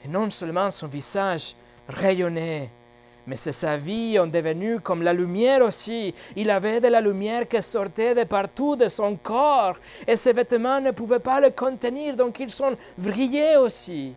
Et 0.04 0.08
non 0.08 0.28
seulement 0.30 0.70
son 0.70 0.86
visage 0.86 1.54
rayonnait, 1.88 2.70
mais 3.26 3.36
c'est 3.36 3.52
sa 3.52 3.76
vie 3.76 4.18
en 4.18 4.26
devenu 4.26 4.80
comme 4.80 5.02
la 5.02 5.12
lumière 5.12 5.62
aussi. 5.62 6.14
Il 6.36 6.50
avait 6.50 6.80
de 6.80 6.88
la 6.88 7.00
lumière 7.00 7.48
qui 7.48 7.62
sortait 7.62 8.14
de 8.14 8.24
partout 8.24 8.76
de 8.76 8.88
son 8.88 9.16
corps 9.16 9.76
et 10.06 10.16
ses 10.16 10.32
vêtements 10.32 10.80
ne 10.80 10.90
pouvaient 10.90 11.18
pas 11.18 11.40
le 11.40 11.50
contenir, 11.50 12.16
donc 12.16 12.38
ils 12.40 12.50
sont 12.50 12.76
brillés 12.98 13.56
aussi. 13.56 14.14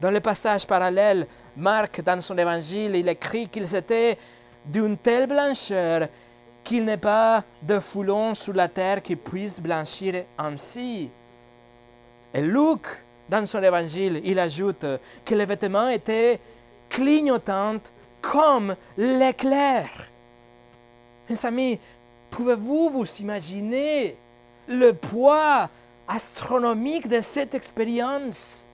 Dans 0.00 0.10
le 0.10 0.20
passage 0.20 0.66
parallèle, 0.66 1.26
Marc, 1.56 2.02
dans 2.02 2.20
son 2.20 2.38
évangile, 2.38 2.94
il 2.94 3.08
écrit 3.08 3.48
qu'ils 3.48 3.74
étaient 3.74 4.16
d'une 4.64 4.96
telle 4.96 5.26
blancheur 5.26 6.08
qu'il 6.62 6.84
n'est 6.84 6.98
pas 6.98 7.42
de 7.62 7.80
foulon 7.80 8.34
sur 8.34 8.52
la 8.52 8.68
terre 8.68 9.00
qui 9.02 9.16
puisse 9.16 9.60
blanchir 9.60 10.24
ainsi. 10.36 11.10
Et 12.34 12.42
Luc, 12.42 12.82
dans 13.28 13.44
son 13.46 13.62
évangile, 13.62 14.20
il 14.24 14.38
ajoute 14.38 14.84
que 15.24 15.34
les 15.34 15.46
vêtements 15.46 15.88
étaient 15.88 16.38
clignotante 16.88 17.92
comme 18.20 18.74
l'éclair. 18.96 19.88
Mes 21.28 21.46
amis, 21.46 21.78
pouvez-vous 22.30 22.90
vous 22.90 23.16
imaginer 23.20 24.16
le 24.66 24.92
poids 24.92 25.68
astronomique 26.06 27.08
de 27.08 27.20
cette 27.20 27.54
expérience? 27.54 28.68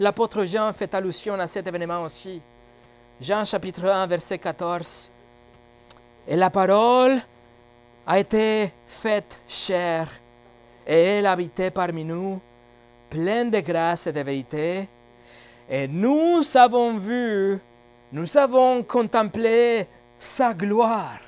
L'apôtre 0.00 0.44
Jean 0.44 0.72
fait 0.72 0.94
allusion 0.94 1.34
à 1.34 1.46
cet 1.46 1.66
événement 1.66 2.02
aussi. 2.02 2.40
Jean 3.20 3.44
chapitre 3.44 3.86
1, 3.86 4.06
verset 4.06 4.38
14. 4.38 5.10
Et 6.28 6.36
la 6.36 6.50
parole 6.50 7.20
a 8.06 8.18
été 8.18 8.72
faite 8.86 9.40
chair, 9.48 10.08
et 10.86 11.18
elle 11.18 11.26
habitait 11.26 11.70
parmi 11.70 12.04
nous, 12.04 12.40
pleine 13.10 13.50
de 13.50 13.60
grâce 13.60 14.06
et 14.06 14.12
de 14.12 14.20
vérité. 14.20 14.88
Et 15.70 15.86
nous 15.86 16.40
avons 16.56 16.96
vu, 16.96 17.58
nous 18.10 18.36
avons 18.36 18.82
contemplé 18.82 19.86
sa 20.18 20.54
gloire, 20.54 21.20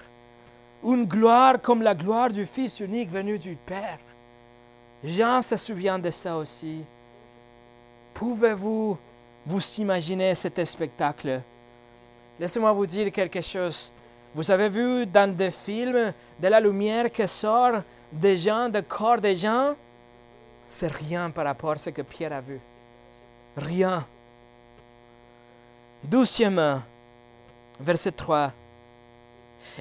une 0.83 1.05
gloire 1.05 1.61
comme 1.61 1.83
la 1.83 1.95
gloire 1.95 2.31
du 2.31 2.47
Fils 2.47 2.81
unique 2.81 3.11
venu 3.11 3.39
du 3.39 3.55
Père. 3.55 3.99
Jean 5.05 5.43
se 5.43 5.57
souvient 5.57 5.99
de 5.99 6.11
ça 6.11 6.37
aussi. 6.37 6.85
Pouvez-vous 8.15 8.97
vous 9.47 9.61
imaginer 9.79 10.35
cet 10.35 10.65
spectacle? 10.65 11.43
Laissez-moi 12.39 12.73
vous 12.73 12.87
dire 12.87 13.13
quelque 13.13 13.43
chose. 13.43 13.93
Vous 14.35 14.51
avez 14.51 14.69
vu 14.69 15.07
dans 15.07 15.35
des 15.35 15.51
films 15.51 16.13
de 16.39 16.49
la 16.49 16.61
lumière 16.61 17.13
qui 17.13 17.27
sort 17.29 17.83
des 18.11 18.39
gens, 18.39 18.71
des 18.71 18.83
corps 18.83 19.21
des 19.21 19.37
gens? 19.37 19.75
C'est 20.67 20.91
rien 20.93 21.31
par 21.31 21.45
rapport 21.45 21.73
à 21.73 21.77
ce 21.77 21.91
que 21.91 22.03
Pierre 22.03 22.33
a 22.33 22.41
vu. 22.41 22.59
Rien. 23.57 24.07
Douzièmement, 26.03 26.81
verset 27.79 28.13
3. 28.13 28.53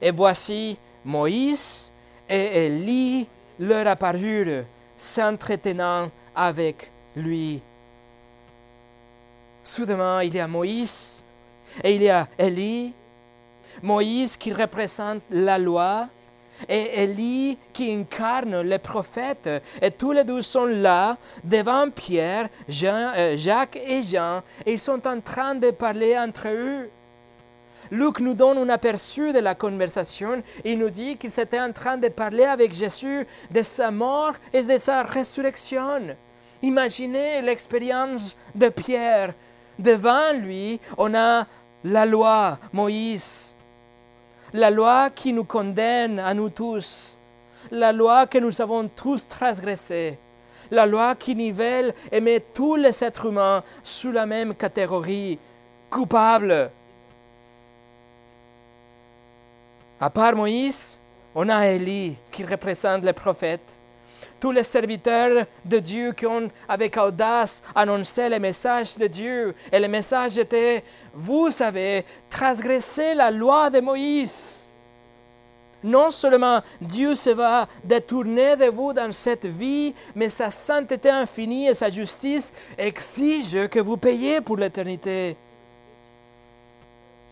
Et 0.02 0.12
voici 0.12 0.78
Moïse 1.06 1.92
et 2.28 2.66
Élie 2.66 3.28
leur 3.60 3.88
apparurent, 3.88 4.66
s'entretenant 4.96 6.12
avec 6.36 6.92
lui. 7.16 7.62
Soudainement, 9.64 10.20
il 10.20 10.34
y 10.34 10.40
a 10.40 10.48
Moïse 10.48 11.24
et 11.84 11.96
il 11.96 12.04
y 12.04 12.10
a 12.10 12.28
Élie. 12.38 12.94
Moïse 13.82 14.36
qui 14.36 14.52
représente 14.54 15.22
la 15.32 15.58
loi 15.58 16.10
et 16.68 17.04
Élie 17.04 17.58
qui 17.74 17.94
incarne 17.94 18.62
les 18.62 18.80
prophètes. 18.80 19.50
Et 19.82 19.92
tous 19.92 20.12
les 20.12 20.24
deux 20.24 20.42
sont 20.42 20.66
là 20.66 21.18
devant 21.44 21.90
Pierre, 21.90 22.50
Jean, 22.68 23.12
euh, 23.16 23.36
Jacques 23.36 23.78
et 23.78 24.04
Jean 24.04 24.42
et 24.66 24.74
ils 24.74 24.80
sont 24.80 25.08
en 25.08 25.20
train 25.22 25.56
de 25.56 25.72
parler 25.72 26.18
entre 26.18 26.48
eux. 26.48 26.90
Luc 27.92 28.20
nous 28.20 28.34
donne 28.34 28.60
un 28.60 28.70
aperçu 28.70 29.34
de 29.34 29.40
la 29.40 29.56
conversation. 29.56 30.44
Il 30.64 30.78
nous 30.78 30.90
dit 30.90 31.18
qu'ils 31.18 31.40
étaient 31.40 31.60
en 31.60 31.72
train 31.72 31.98
de 31.98 32.08
parler 32.10 32.44
avec 32.44 32.74
Jésus 32.74 33.26
de 33.50 33.64
sa 33.64 33.90
mort 33.90 34.34
et 34.54 34.62
de 34.62 34.78
sa 34.78 35.04
résurrection. 35.04 36.16
Imaginez 36.62 37.42
l'expérience 37.42 38.38
de 38.54 38.70
Pierre. 38.70 39.34
Devant 39.80 40.34
lui, 40.34 40.80
on 40.98 41.16
a 41.16 41.48
la 41.84 42.06
loi, 42.06 42.60
Moïse, 42.74 43.56
la 44.54 44.70
loi 44.70 45.10
qui 45.10 45.34
nous 45.34 45.44
condamne 45.44 46.20
à 46.20 46.34
nous 46.34 46.50
tous, 46.50 47.18
la 47.72 47.92
loi 47.92 48.28
que 48.28 48.38
nous 48.38 48.62
avons 48.62 48.88
tous 48.88 49.28
transgressée, 49.28 50.18
la 50.72 50.86
loi 50.86 51.16
qui 51.16 51.36
nivelle 51.36 51.94
et 52.12 52.22
met 52.22 52.40
tous 52.40 52.76
les 52.76 53.04
êtres 53.04 53.28
humains 53.28 53.64
sous 53.84 54.12
la 54.12 54.26
même 54.26 54.56
catégorie, 54.56 55.40
coupable. 55.90 56.72
À 60.00 60.10
part 60.10 60.36
Moïse, 60.36 61.00
on 61.36 61.50
a 61.50 61.68
Élie 61.68 62.16
qui 62.32 62.44
représente 62.46 63.04
les 63.04 63.14
prophètes. 63.14 63.79
Tous 64.40 64.52
les 64.52 64.64
serviteurs 64.64 65.46
de 65.66 65.80
Dieu 65.80 66.14
qui 66.14 66.26
ont 66.26 66.48
avec 66.68 66.96
audace 66.98 67.62
annoncé 67.76 68.30
le 68.30 68.40
message 68.40 68.98
de 68.98 69.08
Dieu. 69.08 69.54
Et 69.72 69.80
le 69.80 69.88
message 69.88 70.38
était, 70.38 70.84
vous 71.14 71.50
avez 71.62 72.06
transgressé 72.30 73.14
la 73.14 73.32
loi 73.32 73.70
de 73.70 73.82
Moïse. 73.82 74.74
Non 75.84 76.10
seulement 76.10 76.62
Dieu 76.82 77.16
se 77.16 77.30
va 77.30 77.68
détourner 77.84 78.56
de 78.58 78.66
vous 78.66 78.92
dans 78.94 79.12
cette 79.14 79.46
vie, 79.46 79.94
mais 80.14 80.30
sa 80.30 80.52
sainteté 80.52 81.10
infinie 81.10 81.68
et 81.68 81.74
sa 81.74 81.90
justice 81.90 82.54
exigent 82.78 83.68
que 83.70 83.80
vous 83.80 83.96
payiez 83.96 84.42
pour 84.42 84.58
l'éternité. 84.58 85.38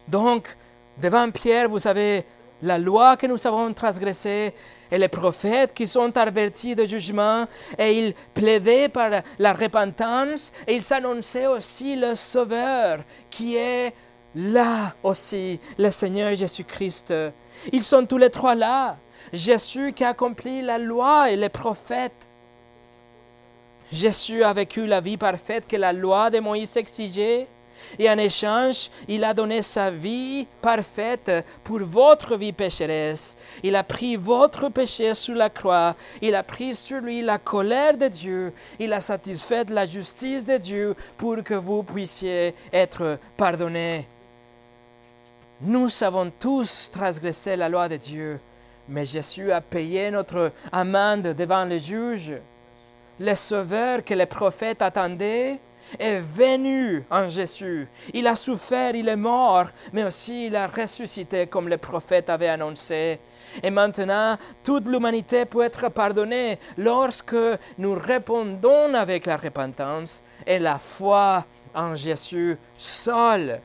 Donc, 0.08 0.56
devant 0.98 1.30
Pierre, 1.30 1.68
vous 1.68 1.86
avez 1.86 2.24
la 2.62 2.78
loi 2.78 3.18
que 3.18 3.28
nous 3.28 3.46
avons 3.46 3.74
transgressée 3.74 4.54
et 4.92 4.98
les 4.98 5.08
prophètes 5.08 5.74
qui 5.74 5.88
sont 5.88 6.16
avertis 6.18 6.76
de 6.76 6.86
jugement 6.86 7.46
et 7.78 8.00
ils 8.00 8.14
plaidaient 8.34 8.90
par 8.90 9.12
la 9.40 9.54
repentance 9.54 10.52
et 10.68 10.76
ils 10.76 10.94
annonçaient 10.94 11.48
aussi 11.48 11.96
le 11.96 12.16
Sauveur 12.16 13.00
qui 13.30 13.56
est 13.56 13.94
là 14.36 14.96
aussi, 15.04 15.60
le 15.78 15.90
Seigneur 15.92 16.36
Jésus-Christ. 16.36 17.14
Ils 17.72 17.84
sont 17.84 18.06
tous 18.06 18.18
les 18.18 18.30
trois 18.30 18.56
là. 18.56 18.98
Jésus 19.34 19.94
qui 19.94 20.04
a 20.04 20.10
accompli 20.10 20.62
la 20.62 20.78
loi 20.78 21.32
et 21.32 21.36
les 21.36 21.50
prophètes. 21.50 22.28
Jésus 23.92 24.44
a 24.44 24.54
vécu 24.54 24.86
la 24.86 25.02
vie 25.02 25.18
parfaite 25.18 25.68
que 25.68 25.76
la 25.78 25.94
loi 25.94 26.30
de 26.30 26.40
Moïse 26.40 26.78
exigeait. 26.78 27.48
Et 28.00 28.10
en 28.10 28.18
échange, 28.18 28.90
il 29.08 29.24
a 29.24 29.34
donné 29.34 29.62
sa 29.62 29.90
vie 29.90 30.48
parfaite 30.62 31.32
pour 31.64 31.80
votre 31.80 32.36
vie 32.36 32.54
pécheresse. 32.54 33.38
Il 33.64 33.76
a 33.76 33.84
pris 33.84 34.16
votre 34.16 34.70
péché 34.70 35.14
sur 35.14 35.36
la 35.36 35.50
croix. 35.50 35.96
Il 36.22 36.36
a 36.36 36.44
pris 36.44 36.76
sur 36.76 37.02
lui 37.02 37.22
la 37.22 37.38
colère 37.38 37.98
de 37.98 38.08
Dieu. 38.08 38.54
Il 38.80 38.94
a 38.94 39.02
satisfait 39.02 39.66
la 39.70 39.86
justice 39.86 40.46
de 40.46 40.58
Dieu 40.58 40.96
pour 41.18 41.44
que 41.44 41.54
vous 41.54 41.84
puissiez 41.84 42.54
être 42.72 43.20
pardonnés. 43.36 44.08
Nous 45.62 46.04
avons 46.04 46.32
tous 46.40 46.92
transgressé 46.92 47.56
la 47.56 47.68
loi 47.68 47.90
de 47.90 47.98
Dieu, 47.98 48.40
mais 48.88 49.06
Jésus 49.06 49.52
a 49.52 49.60
payé 49.60 50.12
notre 50.12 50.52
amende 50.72 51.34
devant 51.34 51.66
le 51.66 51.80
juge. 51.80 52.36
Le 53.20 53.34
sauveur 53.34 54.04
que 54.04 54.14
les 54.14 54.28
prophètes 54.28 54.84
attendaient 54.84 55.60
est 56.00 56.20
venu 56.20 57.04
en 57.10 57.30
Jésus. 57.30 57.88
Il 58.14 58.28
a 58.28 58.36
souffert, 58.36 58.96
il 58.96 59.08
est 59.08 59.16
mort, 59.16 59.68
mais 59.94 60.04
aussi 60.04 60.48
il 60.48 60.56
a 60.56 60.68
ressuscité 60.68 61.48
comme 61.48 61.70
le 61.70 61.78
prophète 61.78 62.30
avait 62.30 62.50
annoncé. 62.50 63.20
Et 63.64 63.70
maintenant, 63.70 64.38
toute 64.64 64.88
l'humanité 64.88 65.46
peut 65.46 65.64
être 65.64 65.90
pardonnée 65.90 66.60
lorsque 66.78 67.36
nous 67.78 67.94
répondons 67.94 68.94
avec 68.94 69.26
la 69.26 69.38
repentance 69.38 70.24
et 70.46 70.60
la 70.60 70.78
foi 70.78 71.46
en 71.74 71.96
Jésus 71.96 72.58
seul. 72.78 73.62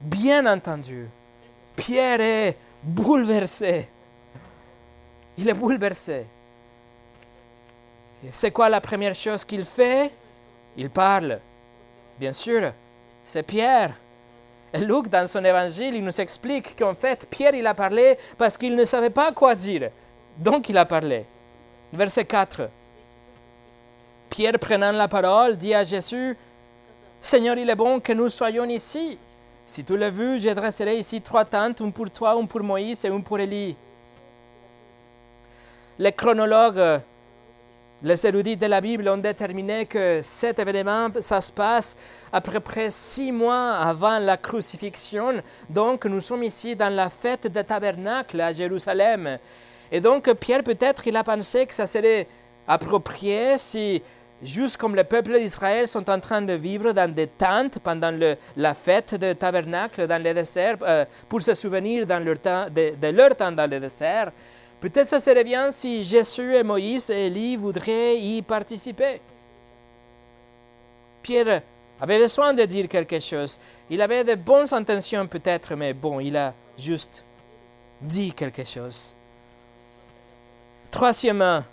Bien 0.00 0.46
entendu, 0.46 1.08
Pierre 1.74 2.20
est 2.20 2.56
bouleversé. 2.82 3.88
Il 5.36 5.48
est 5.48 5.54
bouleversé. 5.54 6.26
C'est 8.30 8.50
quoi 8.50 8.68
la 8.68 8.80
première 8.80 9.14
chose 9.14 9.44
qu'il 9.44 9.64
fait? 9.64 10.10
Il 10.76 10.90
parle. 10.90 11.40
Bien 12.18 12.32
sûr, 12.32 12.72
c'est 13.22 13.42
Pierre. 13.42 13.94
Et 14.72 14.78
Luc, 14.78 15.08
dans 15.08 15.26
son 15.26 15.44
évangile, 15.44 15.94
il 15.94 16.04
nous 16.04 16.20
explique 16.20 16.76
qu'en 16.76 16.94
fait, 16.94 17.26
Pierre, 17.30 17.54
il 17.54 17.66
a 17.66 17.74
parlé 17.74 18.18
parce 18.36 18.58
qu'il 18.58 18.74
ne 18.76 18.84
savait 18.84 19.10
pas 19.10 19.32
quoi 19.32 19.54
dire. 19.54 19.90
Donc, 20.36 20.68
il 20.68 20.76
a 20.76 20.84
parlé. 20.84 21.24
Verset 21.92 22.24
4. 22.24 22.68
Pierre, 24.28 24.58
prenant 24.60 24.92
la 24.92 25.08
parole, 25.08 25.56
dit 25.56 25.72
à 25.72 25.84
Jésus, 25.84 26.36
Seigneur, 27.20 27.56
il 27.56 27.70
est 27.70 27.74
bon 27.74 27.98
que 27.98 28.12
nous 28.12 28.28
soyons 28.28 28.64
ici. 28.64 29.18
Si 29.64 29.84
tu 29.84 29.96
l'as 29.96 30.10
vu, 30.10 30.38
je 30.38 30.48
dresserai 30.50 30.96
ici 30.98 31.20
trois 31.20 31.44
tentes, 31.44 31.80
une 31.80 31.92
pour 31.92 32.10
toi, 32.10 32.34
une 32.38 32.46
pour 32.46 32.62
Moïse 32.62 33.04
et 33.04 33.08
une 33.08 33.22
pour 33.22 33.38
Élie. 33.38 33.76
Les 35.98 36.12
chronologues 36.12 37.00
les 38.02 38.26
érudits 38.26 38.56
de 38.56 38.66
la 38.66 38.80
Bible 38.80 39.08
ont 39.08 39.16
déterminé 39.16 39.86
que 39.86 40.20
cet 40.22 40.58
événement, 40.58 41.08
ça 41.20 41.40
se 41.40 41.50
passe 41.50 41.96
à 42.32 42.40
peu 42.40 42.60
près 42.60 42.90
six 42.90 43.32
mois 43.32 43.72
avant 43.74 44.18
la 44.20 44.36
crucifixion. 44.36 45.42
Donc, 45.68 46.04
nous 46.04 46.20
sommes 46.20 46.44
ici 46.44 46.76
dans 46.76 46.94
la 46.94 47.10
fête 47.10 47.48
des 47.48 47.64
tabernacles 47.64 48.40
à 48.40 48.52
Jérusalem. 48.52 49.38
Et 49.90 50.00
donc, 50.00 50.32
Pierre, 50.34 50.62
peut-être, 50.62 51.06
il 51.06 51.16
a 51.16 51.24
pensé 51.24 51.66
que 51.66 51.74
ça 51.74 51.86
serait 51.86 52.28
approprié 52.68 53.58
si, 53.58 54.00
juste 54.42 54.76
comme 54.76 54.94
le 54.94 55.02
peuple 55.02 55.36
d'Israël 55.36 55.88
sont 55.88 56.08
en 56.08 56.20
train 56.20 56.42
de 56.42 56.52
vivre 56.52 56.92
dans 56.92 57.12
des 57.12 57.26
tentes 57.26 57.80
pendant 57.80 58.16
la 58.56 58.74
fête 58.74 59.16
des 59.16 59.34
tabernacles 59.34 60.06
dans 60.06 60.22
le 60.22 60.34
désert, 60.34 60.76
euh, 60.82 61.04
pour 61.28 61.42
se 61.42 61.54
souvenir 61.54 62.06
temps, 62.06 62.66
de 62.70 63.10
leur 63.10 63.34
temps 63.34 63.50
dans 63.50 63.68
le 63.68 63.80
désert, 63.80 64.30
Peut-être 64.80 65.08
ça 65.08 65.18
serait 65.18 65.44
bien 65.44 65.72
si 65.72 66.04
Jésus 66.04 66.54
et 66.54 66.62
Moïse 66.62 67.10
et 67.10 67.26
Élie 67.26 67.56
voudraient 67.56 68.16
y 68.16 68.42
participer. 68.42 69.20
Pierre 71.22 71.62
avait 72.00 72.18
besoin 72.18 72.54
de 72.54 72.64
dire 72.64 72.88
quelque 72.88 73.18
chose. 73.18 73.58
Il 73.90 74.00
avait 74.00 74.22
de 74.22 74.34
bonnes 74.36 74.72
intentions 74.72 75.26
peut-être, 75.26 75.74
mais 75.74 75.92
bon, 75.92 76.20
il 76.20 76.36
a 76.36 76.54
juste 76.78 77.24
dit 78.00 78.32
quelque 78.32 78.64
chose. 78.64 79.16
Troisièmement, 80.90 81.64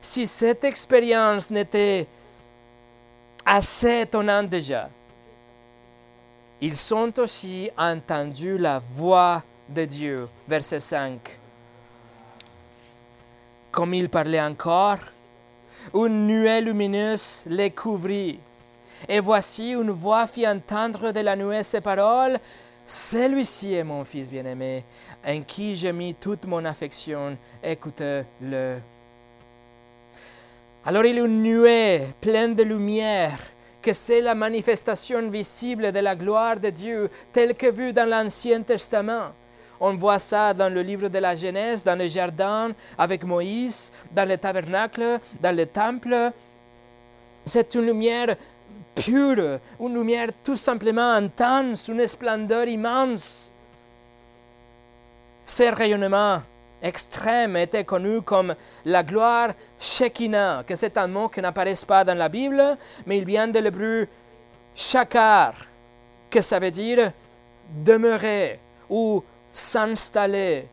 si 0.00 0.26
cette 0.26 0.64
expérience 0.64 1.50
n'était 1.50 2.06
assez 3.44 4.00
étonnante 4.00 4.48
déjà, 4.48 4.88
ils 6.60 6.94
ont 6.94 7.12
aussi 7.18 7.70
entendu 7.76 8.58
la 8.58 8.78
voix 8.78 9.42
de 9.68 9.84
Dieu. 9.84 10.28
Verset 10.48 10.80
5. 10.80 11.38
Comme 13.78 13.94
il 13.94 14.08
parlait 14.08 14.40
encore, 14.40 14.98
une 15.94 16.26
nuée 16.26 16.60
lumineuse 16.60 17.44
les 17.46 17.70
couvrit. 17.70 18.40
Et 19.08 19.20
voici 19.20 19.70
une 19.70 19.92
voix 19.92 20.26
fit 20.26 20.48
entendre 20.48 21.12
de 21.12 21.20
la 21.20 21.36
nuée 21.36 21.62
ces 21.62 21.80
paroles. 21.80 22.40
Celui-ci 22.84 23.74
est 23.74 23.84
mon 23.84 24.02
fils 24.02 24.28
bien-aimé, 24.28 24.84
en 25.24 25.42
qui 25.42 25.76
j'ai 25.76 25.92
mis 25.92 26.12
toute 26.16 26.44
mon 26.44 26.64
affection. 26.64 27.38
Écoutez-le. 27.62 28.78
Alors 30.84 31.04
il 31.04 31.14
y 31.14 31.20
a 31.20 31.24
une 31.24 31.44
nuée 31.44 32.02
pleine 32.20 32.56
de 32.56 32.64
lumière, 32.64 33.38
que 33.80 33.92
c'est 33.92 34.22
la 34.22 34.34
manifestation 34.34 35.30
visible 35.30 35.92
de 35.92 36.00
la 36.00 36.16
gloire 36.16 36.58
de 36.58 36.70
Dieu, 36.70 37.08
telle 37.32 37.54
que 37.54 37.70
vue 37.70 37.92
dans 37.92 38.10
l'Ancien 38.10 38.60
Testament. 38.62 39.30
On 39.80 39.94
voit 39.94 40.18
ça 40.18 40.54
dans 40.54 40.72
le 40.72 40.82
livre 40.82 41.08
de 41.08 41.18
la 41.18 41.34
Genèse, 41.34 41.84
dans 41.84 41.96
le 41.96 42.08
jardin 42.08 42.72
avec 42.96 43.24
Moïse, 43.24 43.92
dans 44.10 44.28
le 44.28 44.36
tabernacle, 44.36 45.20
dans 45.40 45.54
le 45.54 45.66
temple. 45.66 46.32
C'est 47.44 47.74
une 47.74 47.86
lumière 47.86 48.34
pure, 48.96 49.60
une 49.80 49.94
lumière 49.94 50.30
tout 50.44 50.56
simplement 50.56 51.12
intense, 51.12 51.88
une 51.88 52.06
splendeur 52.06 52.66
immense. 52.66 53.52
Ces 55.46 55.70
rayonnements 55.70 56.42
extrêmes 56.82 57.56
étaient 57.56 57.84
connus 57.84 58.22
comme 58.22 58.54
la 58.84 59.02
gloire 59.02 59.52
Shekinah, 59.78 60.64
que 60.66 60.74
c'est 60.74 60.96
un 60.98 61.06
mot 61.06 61.28
qui 61.28 61.40
n'apparaît 61.40 61.74
pas 61.86 62.04
dans 62.04 62.18
la 62.18 62.28
Bible, 62.28 62.76
mais 63.06 63.18
il 63.18 63.24
vient 63.24 63.48
de 63.48 63.58
l'hébreu 63.58 64.08
shakar, 64.74 65.54
que 66.30 66.40
ça 66.40 66.58
veut 66.58 66.70
dire 66.70 67.12
demeurer 67.84 68.58
ou 68.90 69.22
s'installer 69.52 70.68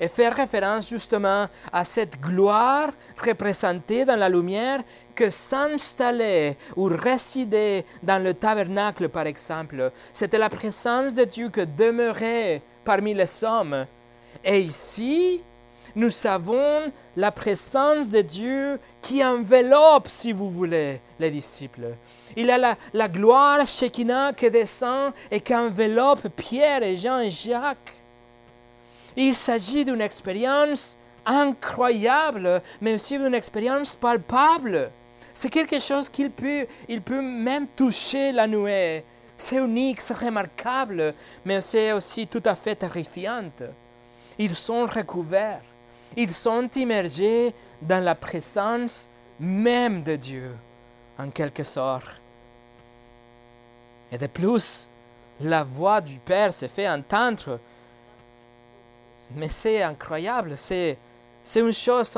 et 0.00 0.08
faire 0.08 0.34
référence 0.34 0.88
justement 0.88 1.46
à 1.72 1.84
cette 1.84 2.18
gloire 2.20 2.90
représentée 3.22 4.06
dans 4.06 4.16
la 4.16 4.30
lumière 4.30 4.80
que 5.14 5.28
s'installer 5.28 6.56
ou 6.74 6.84
résider 6.84 7.84
dans 8.02 8.22
le 8.22 8.32
tabernacle, 8.32 9.10
par 9.10 9.26
exemple. 9.26 9.92
C'était 10.12 10.38
la 10.38 10.48
présence 10.48 11.14
de 11.14 11.24
Dieu 11.24 11.50
que 11.50 11.60
demeurait 11.60 12.62
parmi 12.82 13.12
les 13.12 13.44
hommes. 13.44 13.84
Et 14.42 14.60
ici, 14.60 15.42
nous 15.94 16.10
savons 16.10 16.90
la 17.16 17.30
présence 17.30 18.08
de 18.08 18.22
Dieu 18.22 18.80
qui 19.02 19.22
enveloppe, 19.22 20.08
si 20.08 20.32
vous 20.32 20.50
voulez, 20.50 21.00
les 21.18 21.30
disciples. 21.30 21.96
Il 22.36 22.46
y 22.46 22.50
a 22.50 22.56
la, 22.56 22.76
la 22.94 23.08
gloire 23.08 23.66
Shekinah 23.66 24.32
qui 24.32 24.50
descend 24.50 25.12
et 25.30 25.40
qui 25.40 25.54
enveloppe 25.54 26.28
Pierre 26.28 26.82
et 26.82 26.96
Jean 26.96 27.18
et 27.18 27.30
Jacques. 27.30 27.99
Il 29.22 29.34
s'agit 29.34 29.84
d'une 29.84 30.00
expérience 30.00 30.96
incroyable, 31.26 32.62
mais 32.80 32.94
aussi 32.94 33.18
d'une 33.18 33.34
expérience 33.34 33.94
palpable. 33.94 34.90
C'est 35.34 35.50
quelque 35.50 35.78
chose 35.78 36.08
qu'il 36.08 36.30
peut, 36.30 36.66
même 37.20 37.68
toucher 37.76 38.32
la 38.32 38.46
nuée. 38.46 39.04
C'est 39.36 39.56
unique, 39.56 40.00
c'est 40.00 40.16
remarquable, 40.16 41.14
mais 41.44 41.60
c'est 41.60 41.92
aussi 41.92 42.26
tout 42.28 42.42
à 42.46 42.54
fait 42.54 42.76
terrifiant. 42.76 43.50
Ils 44.38 44.56
sont 44.56 44.86
recouverts, 44.86 45.60
ils 46.16 46.32
sont 46.32 46.70
immergés 46.74 47.54
dans 47.82 48.02
la 48.02 48.14
présence 48.14 49.10
même 49.38 50.02
de 50.02 50.16
Dieu, 50.16 50.56
en 51.18 51.28
quelque 51.28 51.62
sorte. 51.62 52.22
Et 54.10 54.16
de 54.16 54.28
plus, 54.28 54.88
la 55.40 55.62
voix 55.62 56.00
du 56.00 56.18
Père 56.20 56.54
se 56.54 56.68
fait 56.68 56.88
entendre 56.88 57.60
mais 59.34 59.48
c'est 59.48 59.82
incroyable, 59.82 60.54
c'est, 60.56 60.98
une 61.56 61.72
chose 61.72 62.16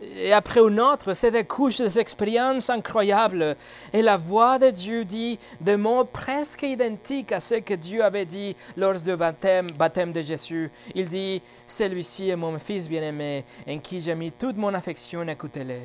et 0.00 0.32
après 0.32 0.60
une 0.60 0.80
autre, 0.80 1.12
c'est 1.12 1.32
des 1.32 1.44
couches 1.44 1.80
d'expériences 1.80 2.70
incroyables. 2.70 3.56
Et 3.92 4.00
la 4.00 4.16
voix 4.16 4.58
de 4.58 4.70
Dieu 4.70 5.04
dit 5.04 5.38
des 5.60 5.76
mots 5.76 6.04
presque 6.04 6.62
identiques 6.62 7.32
à 7.32 7.40
ce 7.40 7.56
que 7.56 7.74
Dieu 7.74 8.04
avait 8.04 8.24
dit 8.24 8.54
lors 8.76 8.94
du 8.94 9.16
baptême, 9.16 9.72
baptême 9.72 10.12
de 10.12 10.22
Jésus. 10.22 10.70
Il 10.94 11.08
dit, 11.08 11.42
celui-ci 11.66 12.30
est 12.30 12.36
mon 12.36 12.58
fils 12.60 12.88
bien-aimé, 12.88 13.44
en 13.68 13.78
qui 13.78 14.00
j'ai 14.00 14.14
mis 14.14 14.30
toute 14.30 14.56
mon 14.56 14.72
affection, 14.72 15.26
écoutez-le. 15.26 15.80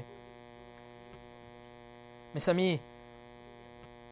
Mes 2.36 2.50
amis, 2.50 2.80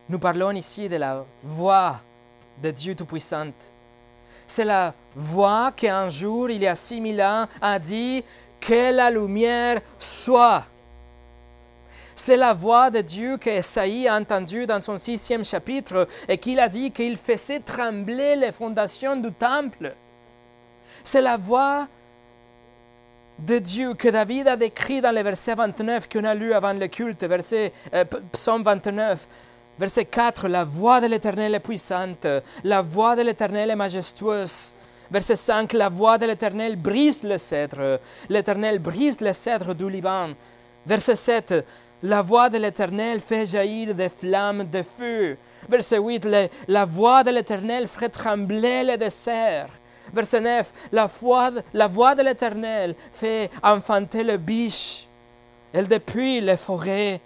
nous 0.10 0.20
parlons 0.20 0.52
ici 0.52 0.90
de 0.90 0.96
la 0.96 1.24
voix 1.44 2.02
de 2.62 2.72
Dieu 2.72 2.96
Tout-Puissant 2.96 3.52
c'est 4.52 4.66
la 4.66 4.94
voix 5.16 5.72
qu'un 5.72 6.10
jour, 6.10 6.50
il 6.50 6.62
y 6.62 6.68
a 6.68 6.76
six 6.76 7.00
mille 7.00 7.22
ans, 7.22 7.48
a 7.62 7.80
dit 7.80 8.22
que 8.60 8.94
la 8.94 9.10
lumière 9.10 9.80
soit. 9.98 10.66
C'est 12.14 12.36
la 12.36 12.54
voix 12.54 12.90
de 12.90 13.00
Dieu 13.00 13.38
qu'Esaïe 13.38 14.10
a 14.10 14.16
entendue 14.16 14.68
dans 14.68 14.82
son 14.82 14.98
sixième 14.98 15.46
chapitre 15.46 16.06
et 16.28 16.38
qu'il 16.38 16.60
a 16.60 16.68
dit 16.68 16.92
qu'il 16.92 17.16
faisait 17.16 17.62
trembler 17.62 18.36
les 18.36 18.52
fondations 18.52 19.16
du 19.16 19.32
temple. 19.32 19.96
C'est 21.02 21.22
la 21.22 21.38
voix 21.38 21.88
de 23.40 23.58
Dieu 23.58 23.94
que 23.94 24.10
David 24.10 24.50
a 24.50 24.58
décrit 24.58 25.00
dans 25.00 25.16
le 25.16 25.22
verset 25.22 25.56
29 25.56 26.10
qu'on 26.10 26.26
a 26.26 26.36
lu 26.36 26.54
avant 26.54 26.74
le 26.74 26.88
culte, 26.88 27.24
verset 27.24 27.72
euh, 27.94 28.04
psaume 28.34 28.64
29. 28.64 29.28
Verset 29.80 30.06
4, 30.06 30.48
la 30.48 30.64
voix 30.64 31.02
de 31.02 31.08
l'Éternel 31.08 31.56
est 31.56 31.60
puissante, 31.60 32.28
la 32.64 32.82
voix 32.82 33.16
de 33.16 33.24
l'Éternel 33.24 33.72
est 33.72 33.76
majestueuse. 33.76 34.74
Verset 35.10 35.36
5, 35.36 35.74
la 35.74 35.90
voix 35.90 36.18
de 36.18 36.26
l'Éternel 36.26 36.76
brise 36.76 37.24
le 37.24 37.38
cèdre, 37.38 38.00
l'Éternel 38.30 38.80
brise 38.80 39.20
le 39.20 39.34
cèdre 39.34 39.74
du 39.74 39.90
Liban. 39.90 40.30
Verset 40.86 41.16
7, 41.16 41.66
la 42.04 42.22
voix 42.22 42.50
de 42.50 42.58
l'Éternel 42.58 43.20
fait 43.20 43.46
jaillir 43.46 43.94
des 43.94 44.10
flammes 44.10 44.64
de 44.64 44.84
feu. 44.84 45.38
Verset 45.68 45.98
8, 46.00 46.28
la 46.68 46.86
voix 46.86 47.24
de 47.24 47.32
l'Éternel 47.32 47.88
fait 47.88 48.10
trembler 48.10 48.84
le 48.84 48.98
désert. 48.98 49.70
Verset 50.14 50.42
9, 50.42 50.74
la 50.92 51.06
voix, 51.08 52.16
de 52.16 52.24
l'Éternel 52.24 52.96
fait 53.12 53.50
enfanter 53.64 54.24
le 54.24 54.38
biche. 54.38 55.08
Elle 55.74 55.88
depuis 55.88 56.42
les 56.42 56.58
forêts. 56.58 57.22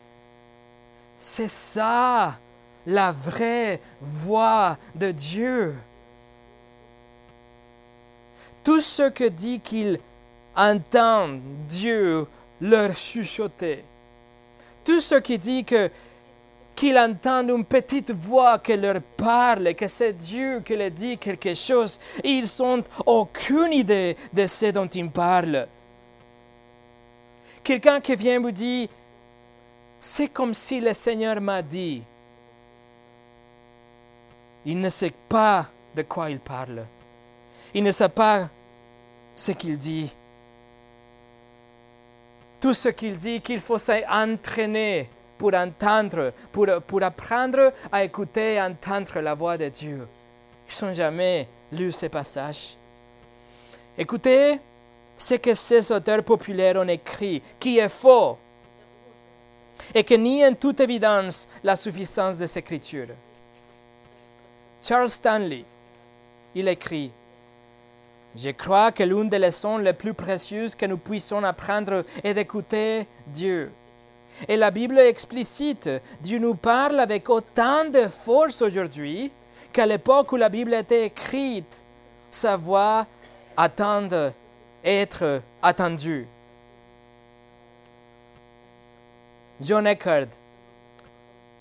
C'est 1.19 1.49
ça 1.49 2.37
la 2.85 3.11
vraie 3.11 3.79
voix 4.01 4.77
de 4.93 5.11
Dieu. 5.11 5.75
Tout 8.63 8.81
ce 8.81 9.09
que 9.09 9.25
dit 9.25 9.59
qu'il 9.59 9.99
entend 10.55 11.29
Dieu 11.67 12.25
leur 12.61 12.95
chuchoter, 12.95 13.83
tout 14.83 14.99
ce 14.99 15.15
qui 15.15 15.37
dit 15.37 15.63
que 15.63 15.89
qu'il 16.75 16.97
entend 16.97 17.47
une 17.47 17.63
petite 17.63 18.11
voix 18.11 18.59
qui 18.59 18.75
leur 18.75 19.01
parle, 19.15 19.73
que 19.75 19.87
c'est 19.87 20.13
Dieu 20.13 20.59
qui 20.59 20.75
leur 20.75 20.91
dit 20.91 21.17
quelque 21.17 21.55
chose, 21.55 21.99
ils 22.23 22.47
n'ont 22.59 22.83
aucune 23.05 23.71
idée 23.71 24.17
de 24.33 24.45
ce 24.45 24.71
dont 24.71 24.87
ils 24.87 25.09
parlent. 25.09 25.67
Quelqu'un 27.63 28.01
qui 28.01 28.15
vient 28.15 28.41
vous 28.41 28.51
dire, 28.51 28.89
c'est 29.99 30.27
comme 30.27 30.53
si 30.53 30.79
le 30.79 30.93
Seigneur 30.93 31.41
m'a 31.41 31.61
dit, 31.61 32.03
il 34.65 34.79
ne 34.79 34.89
sait 34.89 35.13
pas 35.29 35.67
de 35.95 36.01
quoi 36.01 36.29
il 36.29 36.39
parle. 36.39 36.85
Il 37.73 37.83
ne 37.83 37.91
sait 37.91 38.09
pas 38.09 38.49
ce 39.35 39.51
qu'il 39.51 39.77
dit. 39.77 40.11
Tout 42.59 42.73
ce 42.73 42.89
qu'il 42.89 43.15
dit, 43.15 43.41
qu'il 43.41 43.59
faut 43.59 43.77
s'entraîner 43.77 45.09
pour 45.37 45.53
entendre, 45.53 46.33
pour, 46.51 46.67
pour 46.87 47.03
apprendre 47.03 47.73
à 47.91 48.03
écouter 48.03 48.55
et 48.55 48.61
entendre 48.61 49.19
la 49.19 49.33
voix 49.33 49.57
de 49.57 49.69
Dieu. 49.69 50.07
Ils 50.67 50.85
n'ont 50.85 50.93
jamais 50.93 51.47
lu 51.71 51.91
ces 51.91 52.09
passages. 52.09 52.75
Écoutez 53.97 54.59
ce 55.17 55.35
que 55.35 55.53
ces 55.53 55.91
auteurs 55.91 56.23
populaires 56.23 56.77
ont 56.77 56.87
écrit, 56.87 57.41
qui 57.59 57.77
est 57.77 57.89
faux, 57.89 58.37
et 59.93 60.03
que 60.03 60.15
nie 60.15 60.45
en 60.45 60.53
toute 60.53 60.79
évidence 60.79 61.47
la 61.63 61.75
suffisance 61.75 62.39
des 62.39 62.57
Écritures. 62.57 63.15
Charles 64.81 65.09
Stanley, 65.09 65.65
il 66.53 66.67
écrit 66.67 67.11
Je 68.35 68.51
crois 68.51 68.91
que 68.91 69.03
l'une 69.03 69.29
des 69.29 69.39
leçons 69.39 69.77
les 69.77 69.93
plus 69.93 70.13
précieuses 70.13 70.75
que 70.75 70.85
nous 70.85 70.97
puissions 70.97 71.43
apprendre 71.43 72.03
est 72.23 72.33
d'écouter 72.33 73.07
Dieu. 73.27 73.71
Et 74.47 74.57
la 74.57 74.71
Bible 74.71 74.99
est 74.99 75.09
explicite. 75.09 75.89
Dieu 76.21 76.39
nous 76.39 76.55
parle 76.55 76.99
avec 76.99 77.29
autant 77.29 77.85
de 77.85 78.07
force 78.07 78.61
aujourd'hui 78.61 79.31
qu'à 79.71 79.85
l'époque 79.85 80.31
où 80.31 80.35
la 80.35 80.49
Bible 80.49 80.73
était 80.73 81.05
écrite. 81.05 81.85
Sa 82.29 82.57
voix 82.57 83.07
attend 83.55 84.09
être 84.83 85.41
attendue. 85.61 86.27
John 89.61 89.87
Eckhart 89.87 90.27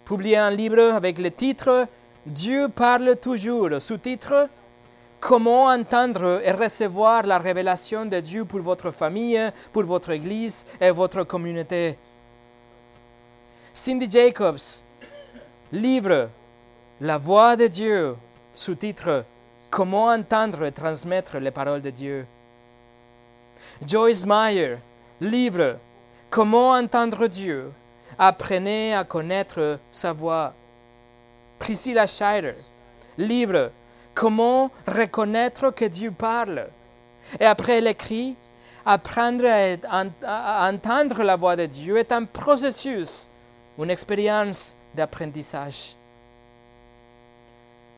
publié 0.05 0.37
un 0.37 0.51
livre 0.51 0.95
avec 0.95 1.19
le 1.19 1.31
titre 1.31 1.87
Dieu 2.27 2.69
parle 2.69 3.17
toujours, 3.17 3.71
sous-titre 3.81 4.49
Comment 5.21 5.67
entendre 5.67 6.43
et 6.45 6.53
recevoir 6.53 7.23
la 7.23 7.39
révélation 7.39 8.05
de 8.05 8.21
Dieu 8.21 8.45
pour 8.45 8.61
votre 8.61 8.91
famille, 8.91 9.41
pour 9.73 9.85
votre 9.85 10.11
église 10.11 10.67
et 10.81 10.91
votre 10.91 11.23
communauté. 11.23 11.97
Cindy 13.73 14.11
Jacobs, 14.11 14.83
livre 15.73 16.29
La 17.01 17.17
voix 17.17 17.57
de 17.57 17.67
Dieu, 17.69 18.17
sous-titre 18.55 19.25
Comment 19.71 20.07
entendre 20.07 20.65
et 20.65 20.73
transmettre 20.73 21.39
les 21.39 21.51
paroles 21.51 21.83
de 21.83 21.91
Dieu. 21.91 22.27
Joyce 23.87 24.27
Meyer, 24.27 24.79
livre 25.21 25.77
Comment 26.29 26.73
entendre 26.73 27.27
Dieu, 27.29 27.71
apprenez 28.19 28.95
à 28.95 29.05
connaître 29.05 29.79
sa 29.91 30.13
voix. 30.13 30.53
Priscilla 31.59 32.07
Scheider, 32.07 32.55
livre 33.19 33.71
Comment 34.15 34.71
reconnaître 34.87 35.71
que 35.71 35.87
Dieu 35.87 36.13
parle. 36.13 36.69
Et 37.41 37.45
après 37.45 37.81
l'écrit, 37.81 38.37
apprendre 38.87 39.45
à, 39.47 40.69
entendre 40.71 41.23
la 41.23 41.37
voix 41.37 41.57
de 41.57 41.67
Dieu 41.67 41.97
est 41.97 42.13
un 42.13 42.25
processus, 42.25 43.29
une 43.79 43.91
expérience 43.91 44.77
d'apprentissage. 44.95 45.97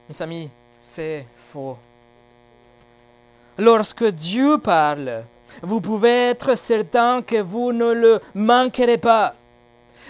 Mes 0.09 0.23
amis, 0.23 0.51
c'est 0.81 1.27
faux. 1.37 1.77
Lorsque 3.59 4.05
Dieu 4.05 4.59
parle, 4.59 5.25
vous 5.62 5.81
pouvez 5.81 6.31
être 6.31 6.57
certain 6.57 7.23
que 7.23 7.41
vous 7.41 7.73
ne 7.73 7.93
le 7.93 8.21
manquerez 8.35 8.99
pas. 8.99 9.35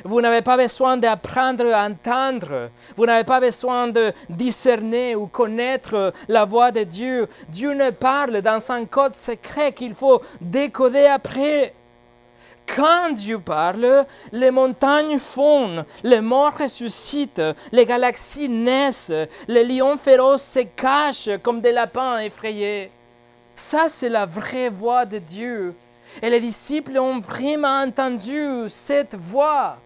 Vous 0.05 0.21
n'avez 0.21 0.43
pas 0.43 0.57
besoin 0.57 0.97
d'apprendre 0.97 1.73
à 1.73 1.87
entendre. 1.87 2.71
Vous 2.97 3.07
n'avez 3.07 3.25
pas 3.25 3.41
besoin 3.41 3.89
de 3.89 4.13
discerner 4.29 5.17
ou 5.17 5.27
connaître 5.27 6.13
la 6.29 6.45
voix 6.45 6.71
de 6.71 6.83
Dieu. 6.83 7.29
Dieu 7.49 7.73
ne 7.73 7.91
parle 7.91 8.43
dans 8.43 8.73
un 8.73 8.85
code 8.85 9.15
secret 9.15 9.73
qu'il 9.73 9.95
faut 9.95 10.23
décoder 10.41 11.07
après. 11.07 11.75
Quand 12.75 13.13
Dieu 13.13 13.39
parle, 13.39 14.07
les 14.33 14.51
montagnes 14.51 15.19
fondent, 15.19 15.85
les 16.03 16.21
morts 16.21 16.59
ressuscitent, 16.59 17.43
les 17.71 17.87
galaxies 17.87 18.49
naissent, 18.49 19.13
les 19.47 19.65
lions 19.65 19.97
féroces 19.97 20.43
se 20.43 20.61
cachent 20.61 21.31
comme 21.43 21.61
des 21.61 21.71
lapins 21.71 22.19
effrayés. 22.19 22.91
Ça, 23.55 23.89
c'est 23.89 24.09
la 24.09 24.27
vraie 24.27 24.69
voix 24.69 25.07
de 25.07 25.19
Dieu. 25.19 25.75
Et 26.23 26.29
les 26.29 26.41
disciples 26.41 26.99
ont 26.99 27.21
vraiment 27.21 27.83
entendu 27.83 28.69
cette 28.69 29.15
voix. 29.15 29.79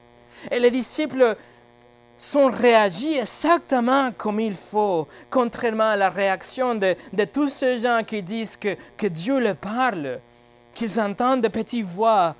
Et 0.51 0.61
les 0.61 0.71
disciples 0.71 1.37
sont 2.19 2.51
réagis 2.51 3.15
exactement 3.19 4.13
comme 4.13 4.41
il 4.41 4.55
faut, 4.55 5.09
contrairement 5.31 5.91
à 5.91 5.97
la 5.97 6.11
réaction 6.11 6.75
de, 6.75 6.95
tous 7.25 7.49
ces 7.49 7.81
gens 7.81 8.03
qui 8.07 8.23
disent 8.23 8.57
que, 8.57 8.77
que 8.97 9.07
Dieu 9.07 9.41
leur 9.41 9.57
parle, 9.57 10.21
qu'ils 10.75 11.01
entendent 11.01 11.41
de 11.41 11.49
petites 11.49 11.87
voix. 11.87 12.37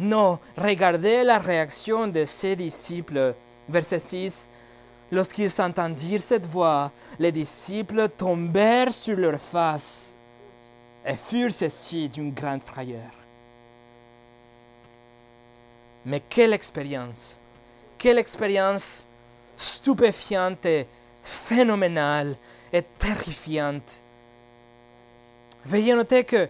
Non, 0.00 0.38
regardez 0.56 1.24
la 1.24 1.38
réaction 1.38 2.06
de 2.06 2.24
ces 2.24 2.56
disciples. 2.56 3.34
Verset 3.68 3.98
6. 3.98 4.50
Lorsqu'ils 5.10 5.60
entendirent 5.60 6.20
cette 6.20 6.46
voix, 6.46 6.90
les 7.18 7.32
disciples 7.32 8.08
tombèrent 8.08 8.92
sur 8.92 9.16
leur 9.16 9.40
face 9.40 10.16
et 11.04 11.16
furent 11.16 11.52
saisis 11.52 12.08
d'une 12.08 12.32
grande 12.32 12.62
frayeur. 12.62 13.17
Mais 16.04 16.20
quelle 16.20 16.52
expérience, 16.52 17.38
quelle 17.98 18.18
expérience 18.18 19.06
stupéfiante 19.56 20.64
et 20.66 20.86
phénoménale 21.24 22.36
et 22.72 22.82
terrifiante. 22.98 24.02
Veuillez 25.64 25.94
noter 25.94 26.24
que 26.24 26.48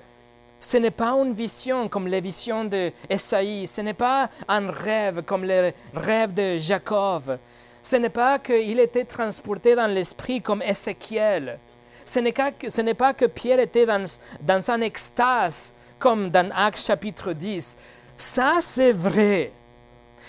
ce 0.61 0.77
n'est 0.77 0.91
pas 0.91 1.13
une 1.13 1.33
vision 1.33 1.89
comme 1.89 2.07
les 2.07 2.21
visions 2.21 2.65
d'Esaïe, 2.65 3.67
ce 3.67 3.81
n'est 3.81 3.95
pas 3.95 4.29
un 4.47 4.71
rêve 4.71 5.23
comme 5.23 5.45
les 5.45 5.73
rêves 5.95 6.35
de 6.35 6.59
Jacob, 6.59 7.39
ce 7.83 7.97
n'est 7.97 8.11
pas 8.11 8.39
qu'il 8.39 8.79
était 8.79 9.05
transporté 9.05 9.75
dans 9.75 9.87
l'esprit 9.87 10.43
comme 10.43 10.63
Ézéchiel, 10.63 11.59
ce 12.05 12.81
n'est 12.81 12.95
pas 12.95 13.15
que 13.15 13.27
Pierre 13.27 13.61
était 13.61 13.87
dans, 13.87 14.05
dans 14.41 14.71
un 14.71 14.81
extase 14.81 15.75
comme 15.99 16.31
dans 16.31 16.51
Actes 16.55 16.85
chapitre 16.85 17.33
10, 17.33 17.77
ça, 18.19 18.57
c'est 18.61 18.93
vrai. 18.93 19.53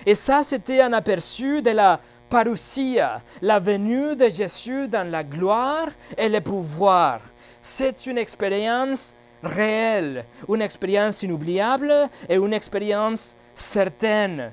Et 0.05 0.15
ça, 0.15 0.43
c'était 0.43 0.81
un 0.81 0.93
aperçu 0.93 1.61
de 1.61 1.71
la 1.71 1.99
parousia, 2.29 3.21
la 3.41 3.59
venue 3.59 4.15
de 4.15 4.29
Jésus 4.29 4.87
dans 4.87 5.09
la 5.09 5.23
gloire 5.23 5.87
et 6.17 6.29
le 6.29 6.39
pouvoir. 6.39 7.19
C'est 7.61 8.05
une 8.05 8.17
expérience 8.17 9.15
réelle, 9.43 10.23
une 10.47 10.61
expérience 10.61 11.23
inoubliable 11.23 12.09
et 12.29 12.35
une 12.35 12.53
expérience 12.53 13.35
certaine. 13.55 14.51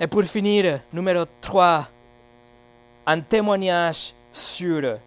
Et 0.00 0.06
pour 0.06 0.24
finir, 0.24 0.80
numéro 0.92 1.24
3, 1.40 1.88
un 3.06 3.20
témoignage 3.20 4.14
sûr 4.32 4.98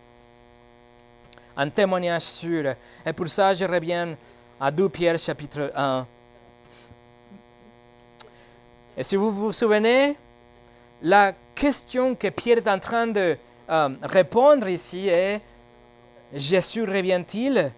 un 1.55 1.69
témoignage 1.69 2.23
sûr. 2.23 2.73
Et 3.05 3.13
pour 3.13 3.27
ça, 3.27 3.53
je 3.53 3.65
reviens 3.65 4.15
à 4.59 4.71
2 4.71 4.89
Pierre 4.89 5.19
chapitre 5.19 5.71
1. 5.75 6.05
Et 8.97 9.03
si 9.03 9.15
vous 9.15 9.31
vous 9.31 9.51
souvenez, 9.51 10.15
la 11.01 11.33
question 11.55 12.15
que 12.15 12.27
Pierre 12.29 12.57
est 12.57 12.67
en 12.67 12.79
train 12.79 13.07
de 13.07 13.37
euh, 13.69 13.89
répondre 14.03 14.67
ici 14.67 15.07
est, 15.07 15.41
Jésus 16.33 16.83
revient-il? 16.83 17.71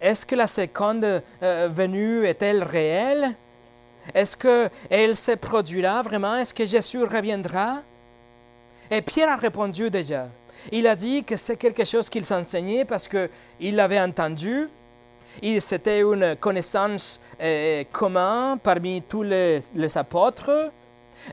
Est-ce 0.00 0.26
que 0.26 0.34
la 0.34 0.46
seconde 0.46 1.22
euh, 1.42 1.68
venue 1.72 2.26
est-elle 2.26 2.62
réelle? 2.62 3.34
Est-ce 4.12 4.36
qu'elle 4.36 5.16
se 5.16 5.32
produira 5.32 6.02
vraiment? 6.02 6.36
Est-ce 6.36 6.52
que 6.52 6.66
Jésus 6.66 7.02
reviendra? 7.02 7.80
Et 8.90 9.00
Pierre 9.00 9.30
a 9.30 9.36
répondu 9.36 9.90
déjà. 9.90 10.28
Il 10.72 10.86
a 10.86 10.96
dit 10.96 11.24
que 11.24 11.36
c'est 11.36 11.56
quelque 11.56 11.84
chose 11.84 12.08
qu'il 12.08 12.24
s'enseignait 12.24 12.84
parce 12.84 13.08
qu'il 13.08 13.76
l'avait 13.76 14.00
entendu. 14.00 14.68
C'était 15.58 16.00
une 16.00 16.36
connaissance 16.36 17.20
euh, 17.40 17.82
commune 17.90 18.58
parmi 18.62 19.02
tous 19.02 19.22
les, 19.22 19.60
apôtres, 19.96 20.70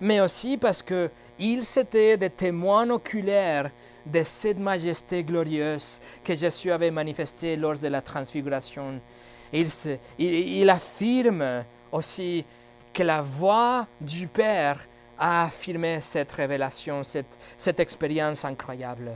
mais 0.01 0.19
aussi 0.19 0.57
parce 0.57 0.81
qu'ils 0.81 1.63
étaient 1.77 2.17
des 2.17 2.29
témoins 2.29 2.89
oculaires 2.89 3.69
de 4.05 4.23
cette 4.23 4.57
majesté 4.57 5.23
glorieuse 5.23 6.01
que 6.23 6.33
Jésus 6.33 6.71
avait 6.71 6.89
manifestée 6.89 7.55
lors 7.55 7.77
de 7.77 7.87
la 7.87 8.01
transfiguration. 8.01 8.99
Il, 9.53 9.67
il 10.17 10.69
affirme 10.69 11.63
aussi 11.91 12.43
que 12.91 13.03
la 13.03 13.21
voix 13.21 13.87
du 13.99 14.27
Père 14.27 14.79
a 15.21 15.43
affirmé 15.43 16.01
cette 16.01 16.31
révélation, 16.31 17.03
cette, 17.03 17.37
cette 17.55 17.79
expérience 17.79 18.43
incroyable. 18.43 19.11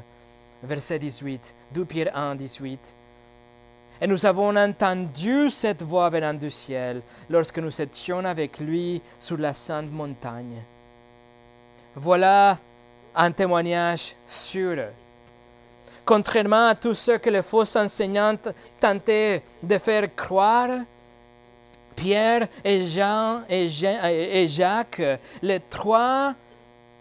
Verset 0.61 0.99
18, 0.99 1.55
2 1.73 1.85
Pierre 1.85 2.15
1, 2.15 2.35
18. 2.35 2.95
Et 4.01 4.07
nous 4.07 4.25
avons 4.25 4.55
entendu 4.55 5.49
cette 5.49 5.81
voix 5.81 6.09
venant 6.11 6.33
du 6.33 6.51
ciel 6.51 7.01
lorsque 7.27 7.57
nous 7.57 7.81
étions 7.81 8.23
avec 8.23 8.59
lui 8.59 9.01
sur 9.19 9.37
la 9.37 9.53
sainte 9.53 9.91
montagne. 9.91 10.61
Voilà 11.95 12.59
un 13.15 13.31
témoignage 13.31 14.15
sûr. 14.27 14.85
Contrairement 16.05 16.67
à 16.67 16.75
tout 16.75 16.93
ce 16.93 17.17
que 17.17 17.31
les 17.31 17.41
fausses 17.41 17.75
enseignantes 17.77 18.49
tentaient 18.79 19.41
de 19.63 19.77
faire 19.79 20.13
croire, 20.15 20.81
Pierre 21.95 22.47
et 22.63 22.85
Jean 22.85 23.41
et, 23.49 24.47
Jacques, 24.47 25.01
les 25.41 25.59
trois 25.59 26.33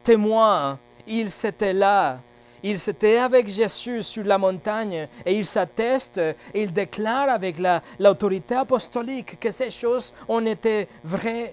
témoins, 0.02 0.78
ils 1.06 1.28
étaient 1.44 1.72
là. 1.72 2.20
Ils 2.62 2.88
étaient 2.88 3.18
avec 3.18 3.46
Jésus 3.46 4.02
sur 4.02 4.24
la 4.24 4.38
montagne 4.38 5.06
et 5.26 5.34
ils 5.34 5.44
s'attestent 5.44 6.20
ils 6.54 6.72
déclarent 6.72 7.28
avec 7.28 7.56
l'autorité 7.98 8.54
apostolique 8.54 9.38
que 9.38 9.50
ces 9.50 9.70
choses 9.70 10.14
ont 10.28 10.44
été 10.46 10.88
vraies. 11.04 11.52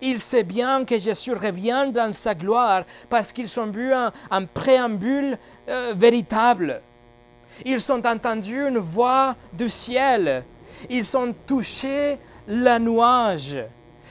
Ils 0.00 0.20
savent 0.20 0.42
bien 0.44 0.84
que 0.84 0.98
Jésus 0.98 1.32
revient 1.32 1.90
dans 1.92 2.12
sa 2.12 2.34
gloire 2.34 2.84
parce 3.08 3.32
qu'ils 3.32 3.60
ont 3.60 3.66
vu 3.66 3.92
un, 3.92 4.12
préambule 4.52 5.38
euh, 5.68 5.92
véritable. 5.96 6.80
Ils 7.64 7.92
ont 7.92 8.04
entendu 8.04 8.66
une 8.68 8.78
voix 8.78 9.34
du 9.52 9.70
ciel. 9.70 10.44
Ils 10.90 11.16
ont 11.16 11.34
touché 11.46 12.18
la 12.46 12.78
nuage. 12.78 13.58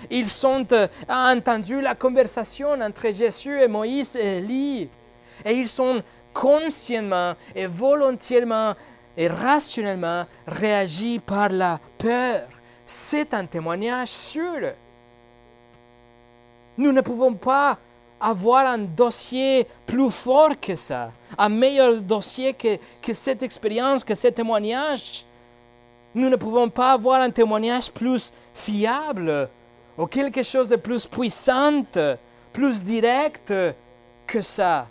Ils 0.10 0.46
ont 0.46 0.66
euh, 0.72 0.88
entendu 1.10 1.82
la 1.82 1.96
conversation 1.96 2.72
entre 2.72 3.12
Jésus 3.12 3.62
et 3.62 3.68
Moïse 3.68 4.16
et 4.16 4.38
Élie. 4.38 4.90
Et 5.44 5.54
ils 5.54 5.82
ont 5.82 6.04
consciemment 6.34 7.34
et 7.56 7.66
volontairement 7.66 8.74
et 9.18 9.28
rationnellement 9.28 10.26
réagi 10.46 11.20
par 11.20 11.50
la 11.50 11.80
peur. 11.98 12.48
C'est 12.86 13.34
un 13.34 13.46
témoignage 13.46 14.10
sûr. 14.10 14.74
Nous 16.78 16.92
ne 16.92 17.02
pouvons 17.02 17.34
pas 17.34 17.78
avoir 18.20 18.68
un 18.68 18.80
dossier 18.80 19.68
plus 19.86 20.12
fort 20.12 20.60
que 20.60 20.76
ça, 20.76 21.12
un 21.38 21.50
meilleur 21.50 22.02
dossier 22.02 22.54
que, 22.54 22.78
que 23.02 23.14
cette 23.14 23.44
expérience, 23.44 24.04
que 24.04 24.16
ce 24.16 24.28
témoignage. 24.28 25.26
Nous 26.16 26.30
ne 26.30 26.38
pouvons 26.38 26.70
pas 26.70 26.94
avoir 26.94 27.22
un 27.22 27.30
témoignage 27.30 27.92
plus 27.92 28.32
fiable 28.54 29.50
ou 29.98 30.08
quelque 30.08 30.44
chose 30.44 30.70
de 30.70 30.78
plus 30.78 31.06
puissant, 31.06 31.84
plus 32.54 32.84
direct 32.84 33.54
que 34.26 34.42
ça. 34.42 34.88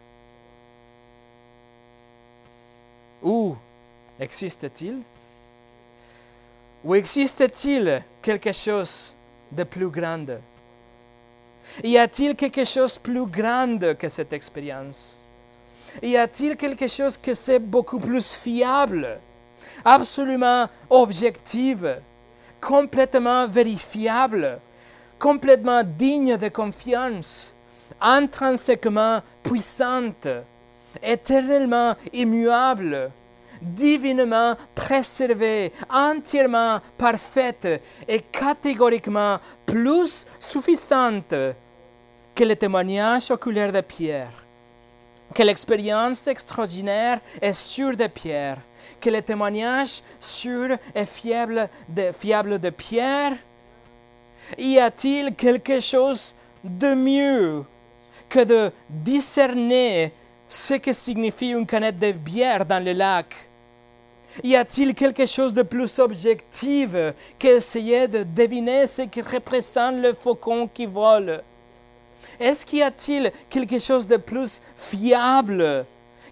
Où 3.22 3.56
existe-t-il? 4.20 5.00
Ou 6.84 6.94
existe-t-il 6.94 8.02
quelque 8.20 8.52
chose 8.52 9.16
de 9.50 9.64
plus 9.64 9.88
grand 9.88 10.26
Y 11.82 11.96
a-t-il 11.96 12.36
quelque 12.36 12.66
chose 12.66 12.96
de 12.96 13.00
plus 13.00 13.24
grand 13.24 13.96
que 13.96 14.10
cette 14.10 14.34
expérience? 14.34 15.24
Y 16.02 16.16
a-t-il 16.16 16.56
quelque 16.56 16.86
chose 16.86 17.16
que 17.16 17.32
c'est 17.32 17.58
beaucoup 17.58 17.98
plus 17.98 18.34
fiable, 18.34 19.18
absolument 19.84 20.68
objective, 20.90 22.00
complètement 22.60 23.46
vérifiable, 23.46 24.58
complètement 25.18 25.82
digne 25.84 26.36
de 26.36 26.48
confiance, 26.48 27.54
intrinsèquement 28.00 29.22
puissante, 29.42 30.28
éternellement 31.02 31.94
immuable, 32.12 33.10
divinement 33.60 34.56
préservée, 34.74 35.72
entièrement 35.90 36.80
parfaite 36.98 37.82
et 38.08 38.20
catégoriquement 38.20 39.38
plus 39.66 40.26
suffisante 40.38 41.34
que 42.34 42.44
le 42.44 42.56
témoignage 42.56 43.30
oculaire 43.30 43.72
de 43.72 43.80
Pierre, 43.80 44.44
que 45.34 45.42
l'expérience 45.42 46.26
extraordinaire 46.26 47.20
et 47.40 47.52
sûre 47.52 47.96
de 47.96 48.06
Pierre, 48.06 48.58
que 49.04 49.10
le 49.10 49.20
témoignage 49.20 50.02
sûr 50.18 50.78
et 50.94 51.04
fiable 51.04 51.68
de, 51.90 52.10
fiable 52.10 52.58
de 52.58 52.70
Pierre, 52.70 53.34
y 54.56 54.78
a-t-il 54.78 55.34
quelque 55.34 55.78
chose 55.80 56.34
de 56.64 56.94
mieux 56.94 57.64
que 58.30 58.42
de 58.44 58.72
discerner 58.88 60.10
ce 60.48 60.74
que 60.74 60.94
signifie 60.94 61.50
une 61.50 61.66
canette 61.66 61.98
de 61.98 62.12
bière 62.12 62.64
dans 62.64 62.82
le 62.82 62.94
lac? 62.94 63.34
Y 64.42 64.56
a-t-il 64.56 64.94
quelque 64.94 65.26
chose 65.26 65.52
de 65.52 65.62
plus 65.62 65.98
objectif 65.98 66.90
qu'essayer 67.38 68.08
de 68.08 68.22
deviner 68.22 68.86
ce 68.86 69.02
que 69.02 69.20
représente 69.20 69.96
le 69.96 70.14
faucon 70.14 70.66
qui 70.66 70.86
vole? 70.86 71.42
Est-ce 72.40 72.64
qu'il 72.64 72.78
y 72.78 72.82
a-t-il 72.82 73.30
quelque 73.50 73.78
chose 73.78 74.06
de 74.06 74.16
plus 74.16 74.62
fiable 74.76 75.84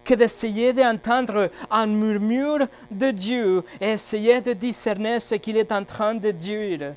que 0.03 0.13
d'essayer 0.13 0.73
d'entendre 0.73 1.49
un 1.71 1.87
murmure 1.87 2.67
de 2.91 3.11
Dieu 3.11 3.63
et 3.79 3.91
essayer 3.91 4.41
de 4.41 4.53
discerner 4.53 5.19
ce 5.19 5.35
qu'il 5.35 5.57
est 5.57 5.71
en 5.71 5.83
train 5.83 6.15
de 6.15 6.31
dire. 6.31 6.95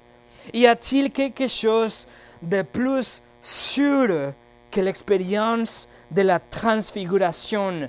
Y 0.53 0.67
a-t-il 0.67 1.11
quelque 1.11 1.49
chose 1.49 2.07
de 2.43 2.63
plus 2.63 3.23
sûr 3.43 4.33
que 4.71 4.81
l'expérience 4.81 5.89
de 6.11 6.23
la 6.23 6.39
transfiguration? 6.39 7.89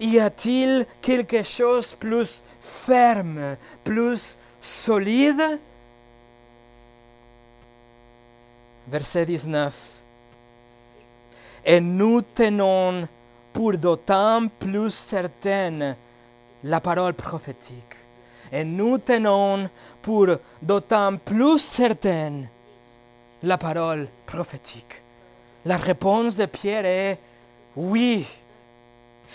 Y 0.00 0.18
a-t-il 0.18 0.86
quelque 1.00 1.42
chose 1.42 1.92
de 1.92 1.96
plus 1.96 2.42
ferme, 2.60 3.56
plus 3.84 4.38
solide? 4.60 5.60
Verset 8.88 9.26
19. 9.26 9.74
Et 11.64 11.80
nous 11.80 12.22
tenons 12.22 13.06
pour 13.58 13.76
d'autant 13.76 14.46
plus 14.46 14.94
certaine 14.94 15.96
la 16.62 16.80
parole 16.80 17.14
prophétique. 17.14 17.96
Et 18.52 18.62
nous 18.62 18.98
tenons 18.98 19.68
pour 20.00 20.28
d'autant 20.62 21.16
plus 21.16 21.58
certaine 21.58 22.48
la 23.42 23.58
parole 23.58 24.06
prophétique. 24.24 25.02
La 25.64 25.76
réponse 25.76 26.36
de 26.36 26.46
Pierre 26.46 26.86
est 26.86 27.18
oui. 27.74 28.24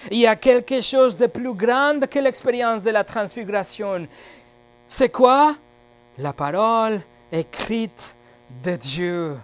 Il 0.10 0.20
y 0.20 0.28
a 0.28 0.38
quelque 0.38 0.80
chose 0.80 1.18
de 1.18 1.28
plus 1.28 1.54
grand 1.54 2.00
que 2.08 2.20
l'expérience 2.20 2.82
de 2.82 2.92
la 2.92 3.04
transfiguration. 3.04 4.08
C'est 4.88 5.10
quoi? 5.10 5.54
La 6.18 6.32
parole 6.32 7.02
écrite 7.30 8.16
de 8.64 8.78
Dieu. 8.78 9.38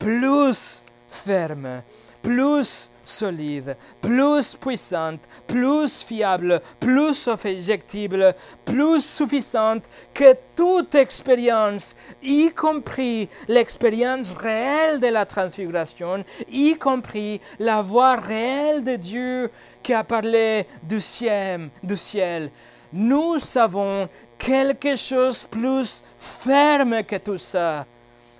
Plus 0.00 0.82
ferme, 1.08 1.82
plus 2.20 2.90
solide, 3.08 3.76
plus 4.00 4.54
puissante, 4.54 5.20
plus 5.46 6.02
fiable, 6.02 6.60
plus 6.80 7.28
objectible, 7.28 8.34
plus 8.64 9.04
suffisante 9.04 9.84
que 10.12 10.34
toute 10.54 10.94
expérience, 10.94 11.96
y 12.22 12.50
compris 12.50 13.28
l'expérience 13.48 14.34
réelle 14.34 15.00
de 15.00 15.08
la 15.08 15.24
transfiguration, 15.24 16.24
y 16.48 16.74
compris 16.74 17.40
la 17.58 17.80
voix 17.82 18.16
réelle 18.16 18.84
de 18.84 18.96
Dieu 18.96 19.50
qui 19.82 19.94
a 19.94 20.04
parlé 20.04 20.66
du 20.82 21.00
ciel. 21.00 21.70
Du 21.82 21.96
ciel. 21.96 22.50
Nous 22.92 23.38
savons 23.38 24.08
quelque 24.38 24.96
chose 24.96 25.44
plus 25.44 26.02
ferme 26.18 27.02
que 27.04 27.16
tout 27.16 27.38
ça. 27.38 27.86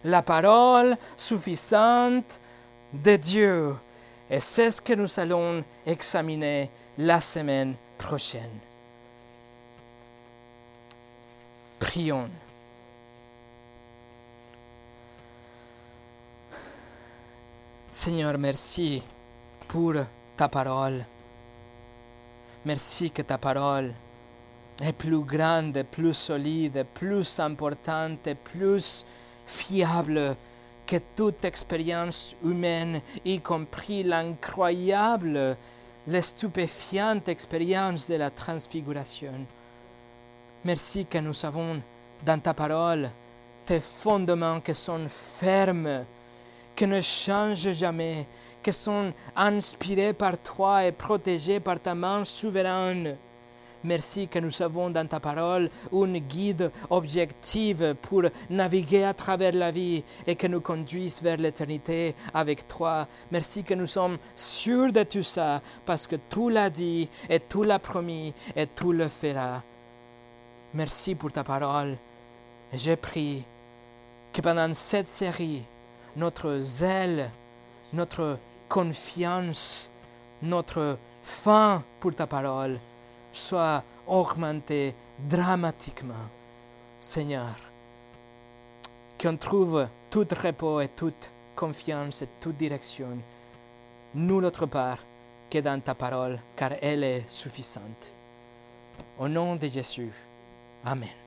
La 0.05 0.23
parole 0.23 0.97
suffisante 1.17 2.41
de 2.93 3.17
Dieu. 3.17 3.77
Et 4.31 4.41
c'est 4.41 4.71
ce 4.71 4.83
que 4.83 4.95
nous 4.95 5.21
allons 5.21 5.63
examiner 5.87 6.69
la 6.99 7.21
semaine 7.21 7.75
prochaine. 7.97 8.59
Prions. 11.79 12.29
Seigneur, 17.89 18.37
merci 18.37 19.03
pour 19.69 19.95
ta 20.37 20.49
parole. 20.49 21.05
Merci 22.65 23.11
que 23.11 23.23
ta 23.23 23.39
parole 23.39 23.95
est 24.83 24.93
plus 24.93 25.21
grande, 25.21 25.85
plus 25.91 26.15
solide, 26.15 26.85
plus 26.95 27.39
importante, 27.39 28.29
plus 28.53 29.07
fiable 29.47 30.37
que 30.87 30.97
toute 31.17 31.45
expérience 31.45 32.37
humaine, 32.45 33.03
y 33.25 33.41
compris 33.41 34.03
l'incroyable, 34.03 35.57
l'estupéfiante 36.07 37.29
expérience 37.29 38.09
de 38.09 38.15
la 38.15 38.31
transfiguration. 38.31 39.35
Merci 40.65 41.07
que 41.07 41.19
nous 41.19 41.45
avons 41.45 41.83
dans 42.25 42.41
ta 42.41 42.55
parole 42.55 43.11
tes 43.65 43.81
fondements 43.81 44.61
qui 44.61 44.75
sont 44.75 45.09
fermes, 45.09 46.05
qui 46.77 46.87
ne 46.87 47.01
changent 47.01 47.73
jamais, 47.73 48.27
qui 48.63 48.73
sont 48.73 49.13
inspirés 49.35 50.13
par 50.13 50.39
toi 50.39 50.85
et 50.85 50.93
protégés 50.93 51.59
par 51.59 51.81
ta 51.81 51.95
main 51.95 52.25
souveraine. 52.25 53.17
Merci 53.85 54.27
que 54.27 54.39
nous 54.39 54.63
avons 54.63 54.91
dans 54.91 55.07
ta 55.07 55.21
parole 55.21 55.71
une 55.93 56.19
guide 56.19 56.73
objective 56.91 57.95
pour 58.03 58.23
naviguer 58.51 59.05
à 59.05 59.15
travers 59.15 59.53
la 59.53 59.71
vie 59.71 60.03
et 60.27 60.35
que 60.35 60.47
nous 60.47 60.61
conduise 60.61 61.23
vers 61.23 61.37
l'éternité 61.37 62.15
avec 62.35 62.67
toi. 62.67 63.07
Merci 63.31 63.63
que 63.63 63.75
nous 63.75 63.87
sommes 63.87 64.19
sûrs 64.35 64.93
de 64.93 65.03
tout 65.03 65.23
ça 65.23 65.63
parce 65.85 66.07
que 66.07 66.17
tout 66.17 66.49
l'a 66.49 66.71
dit 66.71 67.09
et 67.29 67.41
tout 67.41 67.63
l'a 67.63 67.79
promis 67.79 68.33
et 68.55 68.67
tout 68.67 68.93
le 68.93 69.09
fera. 69.09 69.63
Merci 70.75 71.15
pour 71.15 71.33
ta 71.33 71.45
parole. 71.45 71.97
Je 72.73 72.95
prie 72.95 73.45
que 74.33 74.41
pendant 74.41 74.73
cette 74.75 75.09
série, 75.09 75.63
notre 76.17 76.59
zèle, 76.59 77.31
notre 77.93 78.39
confiance, 78.69 79.91
notre 80.43 80.99
faim 81.23 81.83
pour 82.01 82.15
ta 82.15 82.27
parole 82.27 82.79
soit 83.37 83.83
augmenté 84.07 84.95
dramatiquement. 85.29 86.15
Seigneur, 87.01 87.55
qu'on 89.21 89.37
trouve 89.37 89.87
tout 90.11 90.27
repos 90.43 90.81
et 90.81 90.89
toute 90.89 91.31
confiance 91.55 92.23
et 92.23 92.29
toute 92.41 92.57
direction, 92.57 93.19
nous 94.15 94.41
notre 94.41 94.67
part, 94.67 94.99
que 95.51 95.59
dans 95.59 95.81
ta 95.81 95.95
parole, 95.95 96.41
car 96.57 96.73
elle 96.83 97.05
est 97.05 97.25
suffisante. 97.29 98.13
Au 99.19 99.29
nom 99.29 99.57
de 99.57 99.69
Jésus. 99.69 100.13
Amen. 100.85 101.26